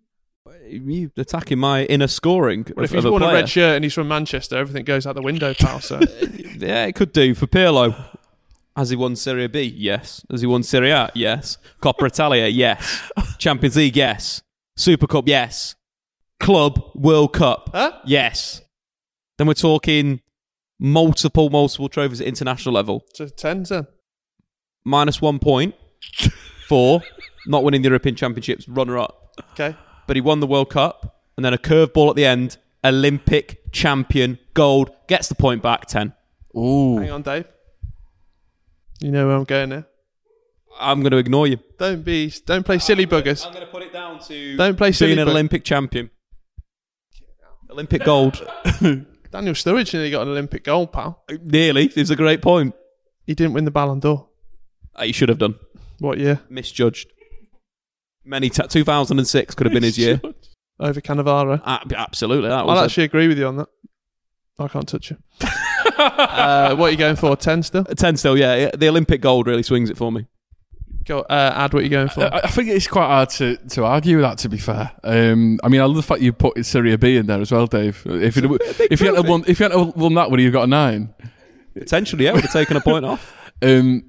You 0.66 1.10
attacking 1.16 1.58
my 1.58 1.84
inner 1.84 2.06
scoring 2.08 2.66
Well, 2.74 2.84
if 2.84 2.92
he's 2.92 3.04
worn 3.04 3.22
a 3.22 3.32
red 3.32 3.48
shirt 3.48 3.76
and 3.76 3.84
he's 3.84 3.94
from 3.94 4.08
Manchester, 4.08 4.56
everything 4.56 4.84
goes 4.84 5.06
out 5.06 5.14
the 5.14 5.22
window, 5.22 5.54
pal. 5.54 5.80
So 5.80 6.00
Yeah, 6.56 6.86
it 6.86 6.94
could 6.94 7.12
do 7.12 7.34
for 7.34 7.46
Pirlo. 7.46 7.94
Has 8.76 8.88
he 8.90 8.96
won 8.96 9.16
Serie 9.16 9.48
B? 9.48 9.62
Yes. 9.76 10.24
Has 10.30 10.40
he 10.40 10.46
won 10.46 10.62
Serie 10.62 10.90
A? 10.90 11.10
Yes. 11.14 11.58
Coppa 11.82 12.06
Italia? 12.06 12.46
Yes. 12.46 13.02
Champions 13.38 13.76
League? 13.76 13.96
Yes. 13.96 14.42
Super 14.76 15.06
Cup? 15.06 15.28
Yes. 15.28 15.74
Club 16.40 16.80
World 16.94 17.34
Cup? 17.34 17.70
Huh? 17.74 17.92
Yes. 18.06 18.62
Then 19.36 19.46
we're 19.46 19.54
talking 19.54 20.22
multiple, 20.82 21.48
multiple 21.48 21.88
trophies 21.88 22.20
at 22.20 22.26
international 22.26 22.74
level. 22.74 23.04
so 23.14 23.28
tens 23.28 23.68
then. 23.68 23.86
Minus 24.84 25.22
one 25.22 25.38
point 25.38 25.74
for 26.68 27.02
not 27.46 27.62
winning 27.62 27.82
the 27.82 27.88
European 27.88 28.16
Championships, 28.16 28.68
runner 28.68 28.98
up. 28.98 29.30
Okay. 29.52 29.76
But 30.06 30.16
he 30.16 30.20
won 30.20 30.40
the 30.40 30.46
World 30.46 30.70
Cup 30.70 31.20
and 31.36 31.44
then 31.44 31.54
a 31.54 31.58
curveball 31.58 32.10
at 32.10 32.16
the 32.16 32.26
end. 32.26 32.56
Olympic 32.84 33.70
champion, 33.70 34.40
gold, 34.54 34.90
gets 35.06 35.28
the 35.28 35.36
point 35.36 35.62
back, 35.62 35.86
10. 35.86 36.12
Ooh. 36.56 36.98
Hang 36.98 37.10
on, 37.12 37.22
Dave. 37.22 37.44
You 39.00 39.12
know 39.12 39.28
where 39.28 39.36
I'm 39.36 39.44
going 39.44 39.70
here. 39.70 39.86
I'm 40.80 41.00
going 41.00 41.12
to 41.12 41.18
ignore 41.18 41.46
you. 41.46 41.58
Don't 41.78 42.02
be. 42.02 42.32
Don't 42.44 42.64
play 42.66 42.80
silly 42.80 43.06
buggers. 43.06 43.46
I'm 43.46 43.52
going 43.52 43.64
to 43.64 43.70
put 43.70 43.82
it 43.82 43.92
down 43.92 44.18
to 44.20 44.56
Don't 44.56 44.76
play 44.76 44.90
silly 44.90 45.10
being 45.10 45.20
an 45.20 45.26
bug- 45.26 45.32
Olympic 45.32 45.64
champion. 45.64 46.10
Olympic 47.70 48.02
gold. 48.04 48.44
Daniel 49.32 49.54
Sturridge 49.54 49.94
nearly 49.94 50.10
got 50.10 50.22
an 50.22 50.28
Olympic 50.28 50.62
gold, 50.62 50.92
pal. 50.92 51.24
Nearly. 51.42 51.86
It's 51.96 52.10
a 52.10 52.16
great 52.16 52.42
point. 52.42 52.74
He 53.26 53.34
didn't 53.34 53.54
win 53.54 53.64
the 53.64 53.70
Ballon 53.70 53.98
d'Or. 53.98 54.28
Uh, 54.94 55.04
he 55.04 55.12
should 55.12 55.30
have 55.30 55.38
done. 55.38 55.54
What 55.98 56.18
year? 56.18 56.40
Misjudged. 56.50 57.10
Many 58.24 58.50
ta 58.50 58.66
2006 58.66 59.54
could 59.54 59.66
have 59.66 59.72
been 59.72 59.82
his 59.82 59.98
year. 59.98 60.20
Over 60.78 61.00
Cannavaro. 61.00 61.60
Ah, 61.64 61.82
absolutely. 61.96 62.50
That 62.50 62.66
was 62.66 62.76
I'll 62.76 62.82
a- 62.82 62.86
actually 62.86 63.04
agree 63.04 63.26
with 63.26 63.38
you 63.38 63.46
on 63.46 63.56
that. 63.56 63.68
I 64.58 64.68
can't 64.68 64.86
touch 64.86 65.10
you. 65.10 65.16
uh, 65.98 66.76
what 66.76 66.88
are 66.88 66.90
you 66.90 66.96
going 66.98 67.16
for? 67.16 67.34
Ten 67.36 67.62
still? 67.62 67.84
10 67.84 68.16
still, 68.18 68.36
yeah. 68.36 68.70
The 68.76 68.88
Olympic 68.88 69.20
gold 69.22 69.46
really 69.46 69.62
swings 69.62 69.88
it 69.90 69.96
for 69.96 70.12
me. 70.12 70.26
Go. 71.04 71.20
Uh, 71.20 71.52
add 71.54 71.74
what 71.74 71.80
you're 71.82 71.90
going 71.90 72.08
for. 72.08 72.22
I, 72.24 72.40
I 72.44 72.48
think 72.48 72.68
it's 72.68 72.86
quite 72.86 73.06
hard 73.06 73.30
to, 73.30 73.56
to 73.56 73.84
argue 73.84 74.16
with 74.18 74.24
that. 74.24 74.38
To 74.38 74.48
be 74.48 74.58
fair, 74.58 74.92
um, 75.04 75.58
I 75.64 75.68
mean, 75.68 75.80
I 75.80 75.84
love 75.84 75.96
the 75.96 76.02
fact 76.02 76.20
you 76.20 76.32
put 76.32 76.64
Serie 76.64 76.96
B 76.96 77.16
in 77.16 77.26
there 77.26 77.40
as 77.40 77.50
well, 77.52 77.66
Dave. 77.66 78.02
If 78.06 78.36
you 78.36 78.58
if 78.60 79.00
you 79.00 79.06
hadn't 79.06 79.16
have 79.16 79.28
won 79.28 79.44
if 79.46 79.58
you 79.60 79.64
hadn't 79.68 79.96
won 79.96 80.14
that, 80.14 80.30
would 80.30 80.40
you 80.40 80.46
have 80.46 80.52
got 80.52 80.64
a 80.64 80.66
nine? 80.68 81.14
Potentially, 81.74 82.24
yeah, 82.26 82.32
would 82.32 82.42
have 82.42 82.52
taken 82.52 82.76
a 82.76 82.80
point 82.80 83.04
off. 83.04 83.38
Um, 83.64 84.02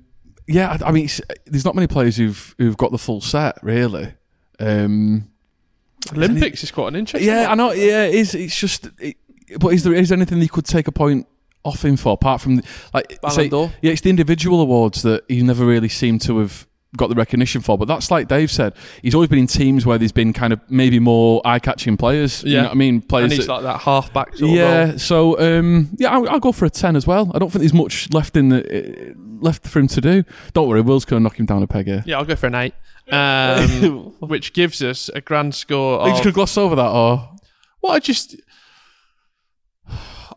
yeah, 0.48 0.76
I, 0.82 0.88
I 0.88 0.92
mean, 0.92 1.08
there's 1.46 1.64
not 1.64 1.76
many 1.76 1.86
players 1.86 2.18
who've 2.18 2.56
who've 2.58 2.76
got 2.76 2.92
the 2.92 2.98
full 2.98 3.22
set 3.22 3.60
really. 3.62 4.12
Um, 4.60 5.30
Olympics 6.12 6.64
is 6.64 6.72
quite 6.72 6.88
an 6.90 6.96
interesting. 6.96 7.28
yeah, 7.30 7.44
one. 7.50 7.60
I 7.60 7.64
know. 7.64 7.72
Yeah, 7.72 8.06
it 8.06 8.16
is. 8.16 8.34
It's 8.36 8.58
just. 8.58 8.90
It, 9.00 9.18
but 9.60 9.70
is 9.74 9.84
there 9.84 9.94
is 9.94 10.10
there 10.10 10.18
anything 10.18 10.42
you 10.42 10.50
could 10.50 10.66
take 10.66 10.88
a 10.88 10.92
point 10.92 11.28
off 11.64 11.86
him 11.86 11.98
for 11.98 12.14
apart 12.14 12.42
from 12.42 12.56
the, 12.58 12.64
like 12.94 13.20
say- 13.30 13.48
Yeah, 13.82 13.92
it's 13.92 14.02
the 14.02 14.10
individual 14.10 14.60
awards 14.62 15.04
that 15.04 15.24
he 15.28 15.44
never 15.44 15.66
really 15.66 15.88
seemed 15.90 16.22
to 16.22 16.40
have 16.40 16.68
got 16.98 17.10
the 17.10 17.16
recognition 17.16 17.62
for. 17.62 17.78
But 17.78 17.88
that's 17.88 18.12
like 18.12 18.28
Dave 18.28 18.52
said. 18.52 18.74
He's 19.02 19.16
always 19.16 19.30
been 19.30 19.40
in 19.40 19.48
teams 19.48 19.86
where 19.86 19.98
there's 19.98 20.12
been 20.12 20.32
kind 20.34 20.54
of 20.54 20.60
maybe 20.70 21.00
more 21.00 21.42
eye 21.46 21.60
catching 21.60 21.98
players. 21.98 22.44
You 22.44 22.52
Yeah. 22.52 22.58
know 22.58 22.64
what 22.70 22.72
I 22.72 22.76
mean? 22.76 23.02
Players. 23.02 23.24
and 23.32 23.34
he's 23.34 23.48
that- 23.48 23.54
like 23.54 23.64
that 23.64 23.82
half 23.82 24.14
back 24.14 24.34
yeah, 24.38 24.90
role. 24.90 24.98
so 25.00 25.40
um, 25.40 25.90
yeah, 25.98 26.12
I'll, 26.12 26.30
I'll 26.30 26.40
go 26.40 26.52
for 26.52 26.66
a 26.66 26.70
ten 26.70 26.96
as 26.96 27.06
well. 27.08 27.32
I 27.34 27.40
don't 27.40 27.50
think 27.50 27.62
there's 27.62 27.74
much 27.74 28.12
left 28.14 28.36
in 28.38 28.50
the 28.50 28.62
uh, 29.12 29.14
left 29.42 29.68
for 29.68 29.80
him 29.80 29.88
to 29.88 30.02
do. 30.02 30.24
Don't 30.54 30.68
worry, 30.68 30.82
Will's 30.82 31.06
going 31.06 31.20
to 31.20 31.24
knock 31.24 31.40
him 31.40 31.46
down 31.46 31.64
a 31.64 31.68
peg 31.68 31.88
here. 31.88 32.04
Yeah, 32.06 32.18
I'll 32.18 32.26
go 32.26 32.36
for 32.36 32.48
an 32.48 32.56
eight, 32.56 32.74
um, 33.12 34.14
which 34.20 34.54
gives 34.54 34.82
us 34.82 35.10
a 35.16 35.22
grand 35.22 35.56
score. 35.56 36.00
You 36.06 36.12
Of, 36.12 36.14
going 36.14 36.24
to 36.24 36.32
gloss 36.32 36.58
over 36.58 36.76
that, 36.76 36.90
or 36.92 37.30
well, 37.82 37.92
I 37.94 38.00
just, 38.00 38.36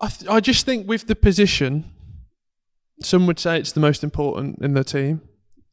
I, 0.01 0.09
th- 0.09 0.29
I 0.31 0.41
just 0.41 0.67
think 0.67 0.89
with 0.89 1.07
the 1.07 1.15
position, 1.17 1.85
some 3.03 3.27
would 3.27 3.39
say 3.39 3.59
it's 3.59 3.73
the 3.73 3.81
most 3.81 4.03
important 4.03 4.59
in 4.63 4.75
the 4.75 4.85
team, 4.85 5.23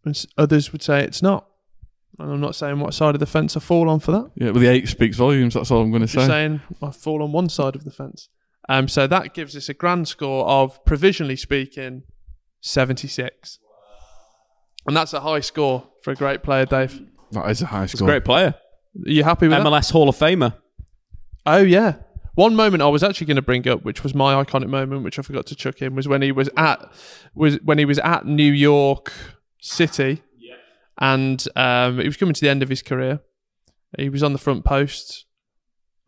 and 0.06 0.26
others 0.38 0.72
would 0.72 0.82
say 0.82 1.04
it's 1.04 1.22
not. 1.22 1.48
And 2.20 2.32
I'm 2.32 2.40
not 2.42 2.56
saying 2.56 2.80
what 2.80 2.94
side 2.94 3.16
of 3.16 3.20
the 3.20 3.26
fence 3.26 3.58
I 3.58 3.60
fall 3.60 3.90
on 3.90 4.00
for 4.00 4.12
that. 4.12 4.32
yeah, 4.36 4.52
well, 4.52 4.60
the 4.60 4.68
eight 4.68 4.88
speaks 4.88 5.18
volumes. 5.18 5.56
That's 5.56 5.72
all 5.72 5.82
I'm 5.82 5.90
going 5.92 6.02
to 6.02 6.08
Just 6.08 6.28
say. 6.28 6.32
saying 6.32 6.62
I 6.82 6.92
fall 6.92 7.24
on 7.24 7.32
one 7.32 7.50
side 7.50 7.76
of 7.76 7.86
the 7.86 7.92
fence. 7.92 8.30
Um, 8.70 8.88
so 8.88 9.08
that 9.08 9.34
gives 9.34 9.56
us 9.58 9.68
a 9.68 9.74
grand 9.74 10.08
score 10.08 10.46
of, 10.48 10.84
provisionally 10.86 11.36
speaking, 11.36 12.04
76. 12.62 13.60
And 14.86 14.96
that's 14.96 15.14
a 15.14 15.22
high 15.22 15.40
score 15.40 15.88
for 16.04 16.12
a 16.12 16.16
great 16.16 16.44
player, 16.44 16.66
Dave. 16.66 17.02
That 17.32 17.50
is 17.50 17.62
a 17.62 17.66
high 17.68 17.82
He's 17.82 17.94
a 17.96 17.98
score. 17.98 18.08
great 18.08 18.26
player. 18.26 18.56
Are 19.06 19.10
you 19.10 19.24
happy 19.24 19.48
with 19.48 19.58
that? 19.58 19.66
MLS 19.66 19.92
Hall 19.92 20.08
of 20.10 20.16
Famer. 20.16 20.54
Oh 21.46 21.58
yeah. 21.62 21.96
One 22.36 22.56
moment 22.56 22.82
I 22.84 22.88
was 22.88 23.04
actually 23.04 23.28
going 23.28 23.36
to 23.36 23.42
bring 23.42 23.68
up, 23.68 23.84
which 23.84 24.04
was 24.04 24.14
my 24.16 24.42
iconic 24.44 24.68
moment, 24.70 25.04
which 25.04 25.20
I 25.20 25.22
forgot 25.24 25.46
to 25.48 25.56
chuck 25.56 25.82
in, 25.82 25.96
was 25.96 26.08
when 26.08 26.22
he 26.22 26.32
was 26.32 26.50
at 26.58 26.92
was 27.36 27.60
when 27.64 27.78
he 27.80 27.86
was 27.86 28.00
at 28.00 28.26
New 28.26 28.52
York 28.52 29.12
City, 29.66 30.22
and 31.00 31.48
um, 31.56 31.98
he 32.00 32.06
was 32.06 32.18
coming 32.18 32.34
to 32.34 32.42
the 32.42 32.50
end 32.50 32.62
of 32.62 32.68
his 32.68 32.82
career. 32.82 33.22
He 33.98 34.10
was 34.10 34.22
on 34.22 34.34
the 34.34 34.40
front 34.40 34.66
post, 34.66 35.26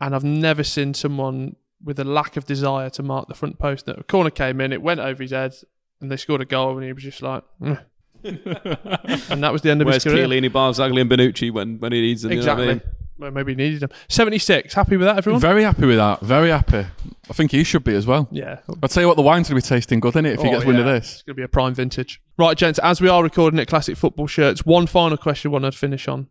and 0.01 0.13
I've 0.13 0.25
never 0.25 0.61
seen 0.63 0.93
someone 0.93 1.55
with 1.81 1.97
a 1.99 2.03
lack 2.03 2.35
of 2.35 2.45
desire 2.45 2.89
to 2.89 3.03
mark 3.03 3.29
the 3.29 3.33
front 3.33 3.57
post. 3.57 3.87
A 3.87 4.03
corner 4.03 4.29
came 4.29 4.59
in, 4.59 4.73
it 4.73 4.81
went 4.81 4.99
over 4.99 5.23
his 5.23 5.31
head, 5.31 5.55
and 6.01 6.11
they 6.11 6.17
scored 6.17 6.41
a 6.41 6.45
goal, 6.45 6.75
and 6.77 6.85
he 6.85 6.91
was 6.91 7.03
just 7.03 7.21
like, 7.21 7.43
"Mm." 7.61 7.81
and 8.25 9.43
that 9.43 9.53
was 9.53 9.61
the 9.61 9.71
end 9.71 9.81
of 9.81 9.85
Where's 9.85 10.03
his 10.03 10.11
career. 10.11 10.27
Chiellini, 10.27 10.49
Barzagli, 10.49 10.99
and 10.99 11.09
Bonucci 11.09 11.51
when, 11.51 11.79
when 11.79 11.93
he 11.93 12.01
needs 12.01 12.23
them? 12.23 12.31
you 12.33 12.41
know 12.41 12.79
what 13.17 13.25
I 13.25 13.29
exactly. 13.29 13.31
mean? 13.31 13.33
Well, 13.35 13.43
maybe 13.45 13.51
he 13.53 13.55
needed 13.55 13.79
them. 13.81 13.89
Seventy 14.09 14.37
six. 14.39 14.73
Happy 14.73 14.97
with 14.97 15.07
that, 15.07 15.17
everyone? 15.17 15.41
Very 15.41 15.63
happy 15.63 15.85
with 15.85 15.97
that. 15.97 16.21
Very 16.21 16.49
happy. 16.49 16.85
I 17.29 17.33
think 17.33 17.51
he 17.51 17.63
should 17.63 17.83
be 17.83 17.95
as 17.95 18.05
well. 18.05 18.27
yeah. 18.31 18.59
I'll 18.81 18.89
tell 18.89 19.01
you 19.01 19.07
what, 19.07 19.17
the 19.17 19.23
wine's 19.23 19.49
going 19.49 19.59
to 19.59 19.65
be 19.65 19.67
tasting 19.67 19.99
good, 19.99 20.09
isn't 20.13 20.25
it? 20.25 20.33
If 20.33 20.41
he 20.41 20.47
Oh, 20.49 20.51
gets 20.51 20.65
wind 20.65 20.79
of 20.79 20.85
this. 20.85 21.13
It's 21.13 21.21
going 21.23 21.35
to 21.35 21.39
be 21.39 21.43
a 21.43 21.47
prime 21.47 21.73
vintage. 21.73 22.21
Right, 22.37 22.55
gents, 22.57 22.79
as 22.79 23.01
we 23.01 23.07
are 23.09 23.23
recording 23.23 23.59
at 23.59 23.67
Classic 23.67 23.97
Football 23.97 24.27
Shirts, 24.27 24.65
one 24.65 24.85
final 24.87 25.17
question 25.17 25.49
I 25.49 25.53
want 25.53 25.65
to 25.65 25.71
finish 25.71 26.07
on. 26.07 26.27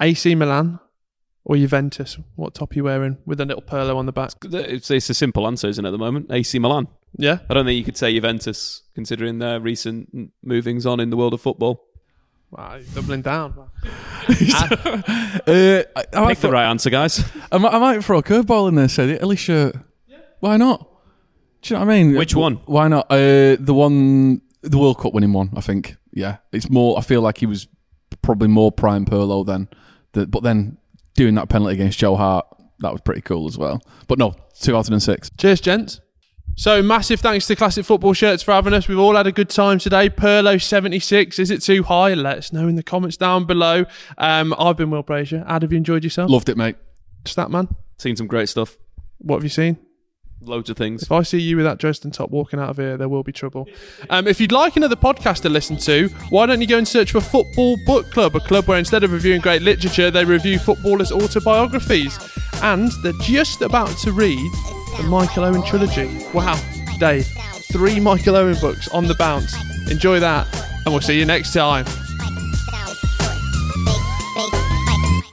AC 0.00 0.34
Milan 0.34 0.80
or 1.44 1.56
Juventus? 1.56 2.18
What 2.36 2.54
top 2.54 2.72
are 2.72 2.74
you 2.74 2.84
wearing 2.84 3.18
with 3.24 3.40
a 3.40 3.46
little 3.46 3.62
Pirlo 3.62 3.96
on 3.96 4.04
the 4.06 4.12
back? 4.12 4.32
It's, 4.44 4.90
it's 4.90 5.08
a 5.08 5.14
simple 5.14 5.46
answer, 5.46 5.66
isn't 5.68 5.84
it, 5.84 5.88
at 5.88 5.92
the 5.92 5.98
moment? 5.98 6.30
AC 6.30 6.58
Milan. 6.58 6.88
Yeah? 7.16 7.38
I 7.48 7.54
don't 7.54 7.64
think 7.64 7.78
you 7.78 7.84
could 7.84 7.96
say 7.96 8.12
Juventus, 8.12 8.82
considering 8.94 9.38
their 9.38 9.58
recent 9.60 10.32
movings 10.44 10.84
on 10.84 11.00
in 11.00 11.08
the 11.10 11.16
world 11.16 11.32
of 11.32 11.40
football. 11.40 11.86
Wow, 12.50 12.76
you're 12.76 12.94
doubling 12.94 13.22
down. 13.22 13.54
Uh, 14.28 15.82
I, 15.96 16.04
I, 16.12 16.26
Pick 16.28 16.40
the 16.40 16.50
right 16.50 16.68
answer, 16.68 16.90
guys. 16.90 17.24
I, 17.50 17.56
might, 17.56 17.72
I 17.72 17.78
might 17.78 18.04
throw 18.04 18.18
a 18.18 18.22
curveball 18.22 18.68
in 18.68 18.74
there, 18.74 18.88
said 18.88 19.08
Italy 19.08 19.36
shirt. 19.36 19.76
Why 20.40 20.58
not? 20.58 20.86
Do 21.62 21.74
you 21.74 21.80
know 21.80 21.86
what 21.86 21.92
I 21.94 22.02
mean? 22.02 22.16
Which 22.16 22.34
one? 22.34 22.56
Why 22.66 22.88
not? 22.88 23.06
Uh, 23.10 23.56
the 23.58 23.72
one, 23.72 24.42
the 24.60 24.76
World 24.76 24.98
Cup 24.98 25.14
winning 25.14 25.32
one, 25.32 25.50
I 25.56 25.62
think. 25.62 25.96
Yeah. 26.12 26.38
It's 26.52 26.68
more, 26.68 26.98
I 26.98 27.00
feel 27.00 27.22
like 27.22 27.38
he 27.38 27.46
was 27.46 27.68
probably 28.20 28.48
more 28.48 28.70
prime 28.70 29.06
Pirlo 29.06 29.46
than. 29.46 29.68
The, 30.12 30.26
but 30.26 30.42
then 30.42 30.76
doing 31.14 31.34
that 31.36 31.48
penalty 31.48 31.74
against 31.74 31.98
Joe 31.98 32.16
Hart, 32.16 32.46
that 32.80 32.92
was 32.92 33.00
pretty 33.00 33.22
cool 33.22 33.46
as 33.46 33.56
well. 33.56 33.80
But 34.06 34.18
no, 34.18 34.34
2006. 34.60 35.30
Cheers, 35.38 35.60
gents. 35.60 36.00
So 36.58 36.82
massive 36.82 37.20
thanks 37.20 37.46
to 37.46 37.54
Classic 37.54 37.84
Football 37.84 38.14
Shirts 38.14 38.42
for 38.42 38.50
having 38.50 38.74
us. 38.74 38.88
We've 38.88 38.98
all 38.98 39.14
had 39.14 39.28
a 39.28 39.32
good 39.32 39.48
time 39.48 39.78
today. 39.78 40.10
Pirlo 40.10 40.60
seventy 40.60 40.98
six. 40.98 41.38
Is 41.38 41.52
it 41.52 41.62
too 41.62 41.84
high? 41.84 42.14
Let 42.14 42.38
us 42.38 42.52
know 42.52 42.66
in 42.66 42.74
the 42.74 42.82
comments 42.82 43.16
down 43.16 43.44
below. 43.44 43.84
Um, 44.18 44.52
I've 44.58 44.76
been 44.76 44.90
Will 44.90 45.04
Brazier. 45.04 45.44
Ad, 45.46 45.62
have 45.62 45.70
you 45.70 45.78
enjoyed 45.78 46.02
yourself? 46.02 46.28
Loved 46.28 46.48
it, 46.48 46.56
mate. 46.56 46.74
Stat 47.26 47.52
man. 47.52 47.68
Seen 47.98 48.16
some 48.16 48.26
great 48.26 48.48
stuff. 48.48 48.76
What 49.18 49.36
have 49.36 49.44
you 49.44 49.50
seen? 49.50 49.78
Loads 50.40 50.70
of 50.70 50.76
things. 50.76 51.02
If 51.02 51.10
I 51.10 51.22
see 51.22 51.40
you 51.40 51.56
with 51.56 51.64
that 51.64 51.78
Dresden 51.78 52.10
top 52.12 52.30
walking 52.30 52.60
out 52.60 52.70
of 52.70 52.76
here, 52.76 52.96
there 52.96 53.08
will 53.08 53.22
be 53.22 53.32
trouble. 53.32 53.68
Um, 54.10 54.26
if 54.26 54.40
you'd 54.40 54.52
like 54.52 54.76
another 54.76 54.96
podcast 54.96 55.42
to 55.42 55.48
listen 55.50 55.76
to, 55.78 56.08
why 56.30 56.46
don't 56.46 56.62
you 56.62 56.66
go 56.66 56.78
and 56.78 56.88
search 56.88 57.12
for 57.12 57.20
Football 57.20 57.76
Book 57.84 58.10
Club, 58.10 58.34
a 58.36 58.40
club 58.40 58.66
where 58.66 58.78
instead 58.78 59.04
of 59.04 59.12
reviewing 59.12 59.40
great 59.40 59.60
literature, 59.60 60.10
they 60.10 60.24
review 60.24 60.58
footballers' 60.58 61.12
autobiographies. 61.12 62.18
And 62.62 62.90
they're 63.02 63.12
just 63.20 63.60
about 63.60 63.94
to 63.98 64.12
read 64.12 64.38
the 64.96 65.02
Michael 65.02 65.44
Owen 65.44 65.62
trilogy. 65.64 66.24
Wow, 66.32 66.58
Dave, 66.98 67.26
three 67.70 68.00
Michael 68.00 68.36
Owen 68.36 68.56
books 68.60 68.88
on 68.88 69.06
the 69.06 69.14
bounce. 69.16 69.54
Enjoy 69.90 70.20
that, 70.20 70.46
and 70.84 70.94
we'll 70.94 71.02
see 71.02 71.18
you 71.18 71.26
next 71.26 71.52
time. 71.52 71.84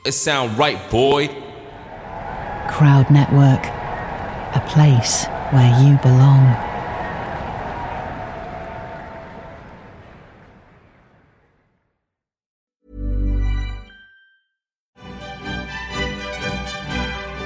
It 0.05 0.11
sound 0.11 0.57
right, 0.57 0.89
boy. 0.91 1.27
Crowd 2.69 3.09
Network, 3.09 3.63
a 4.55 4.59
place 4.67 5.25
where 5.51 5.83
you 5.83 5.97
belong. 5.97 6.71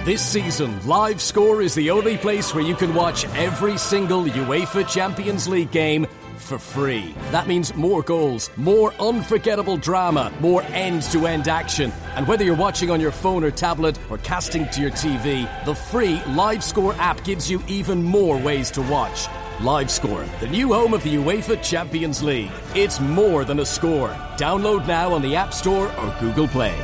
This 0.06 0.26
season, 0.26 0.88
Live 0.88 1.22
Score 1.22 1.62
is 1.62 1.76
the 1.76 1.92
only 1.92 2.18
place 2.18 2.56
where 2.56 2.64
you 2.64 2.76
can 2.76 2.96
watch 2.96 3.26
every 3.36 3.78
single 3.78 4.24
UEFA 4.24 4.88
Champions 4.88 5.48
League 5.48 5.72
game 5.72 6.08
for 6.40 6.58
free. 6.58 7.14
That 7.32 7.48
means 7.48 7.76
more 7.76 8.02
goals, 8.02 8.50
more 8.58 8.94
unforgettable 9.00 9.78
drama, 9.78 10.34
more 10.40 10.64
end 10.64 11.04
to 11.12 11.28
end 11.28 11.48
action. 11.48 11.92
And 12.16 12.28
whether 12.28 12.44
you're 12.44 12.56
watching 12.56 12.90
on 12.90 13.00
your 13.00 13.12
phone 13.12 13.44
or 13.44 13.52
tablet 13.52 14.00
or 14.10 14.18
casting 14.20 14.68
to 14.70 14.82
your 14.82 14.92
TV, 14.92 15.48
the 15.66 15.76
free 15.76 16.18
LiveScore 16.20 16.98
app 16.98 17.24
gives 17.24 17.52
you 17.52 17.62
even 17.68 18.02
more 18.02 18.38
ways 18.38 18.72
to 18.72 18.82
watch. 18.82 19.28
LiveScore, 19.60 20.26
the 20.40 20.48
new 20.48 20.74
home 20.74 20.94
of 20.94 21.04
the 21.04 21.16
UEFA 21.16 21.62
Champions 21.62 22.24
League. 22.24 22.52
It's 22.76 23.00
more 23.00 23.44
than 23.44 23.60
a 23.60 23.66
score. 23.66 24.10
Download 24.38 24.88
now 24.88 25.14
on 25.14 25.22
the 25.22 25.36
App 25.36 25.54
Store 25.54 25.88
or 25.88 26.16
Google 26.20 26.48
Play. 26.48 26.76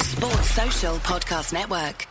Sports 0.00 0.50
Social 0.50 0.96
Podcast 0.96 1.52
Network. 1.52 2.06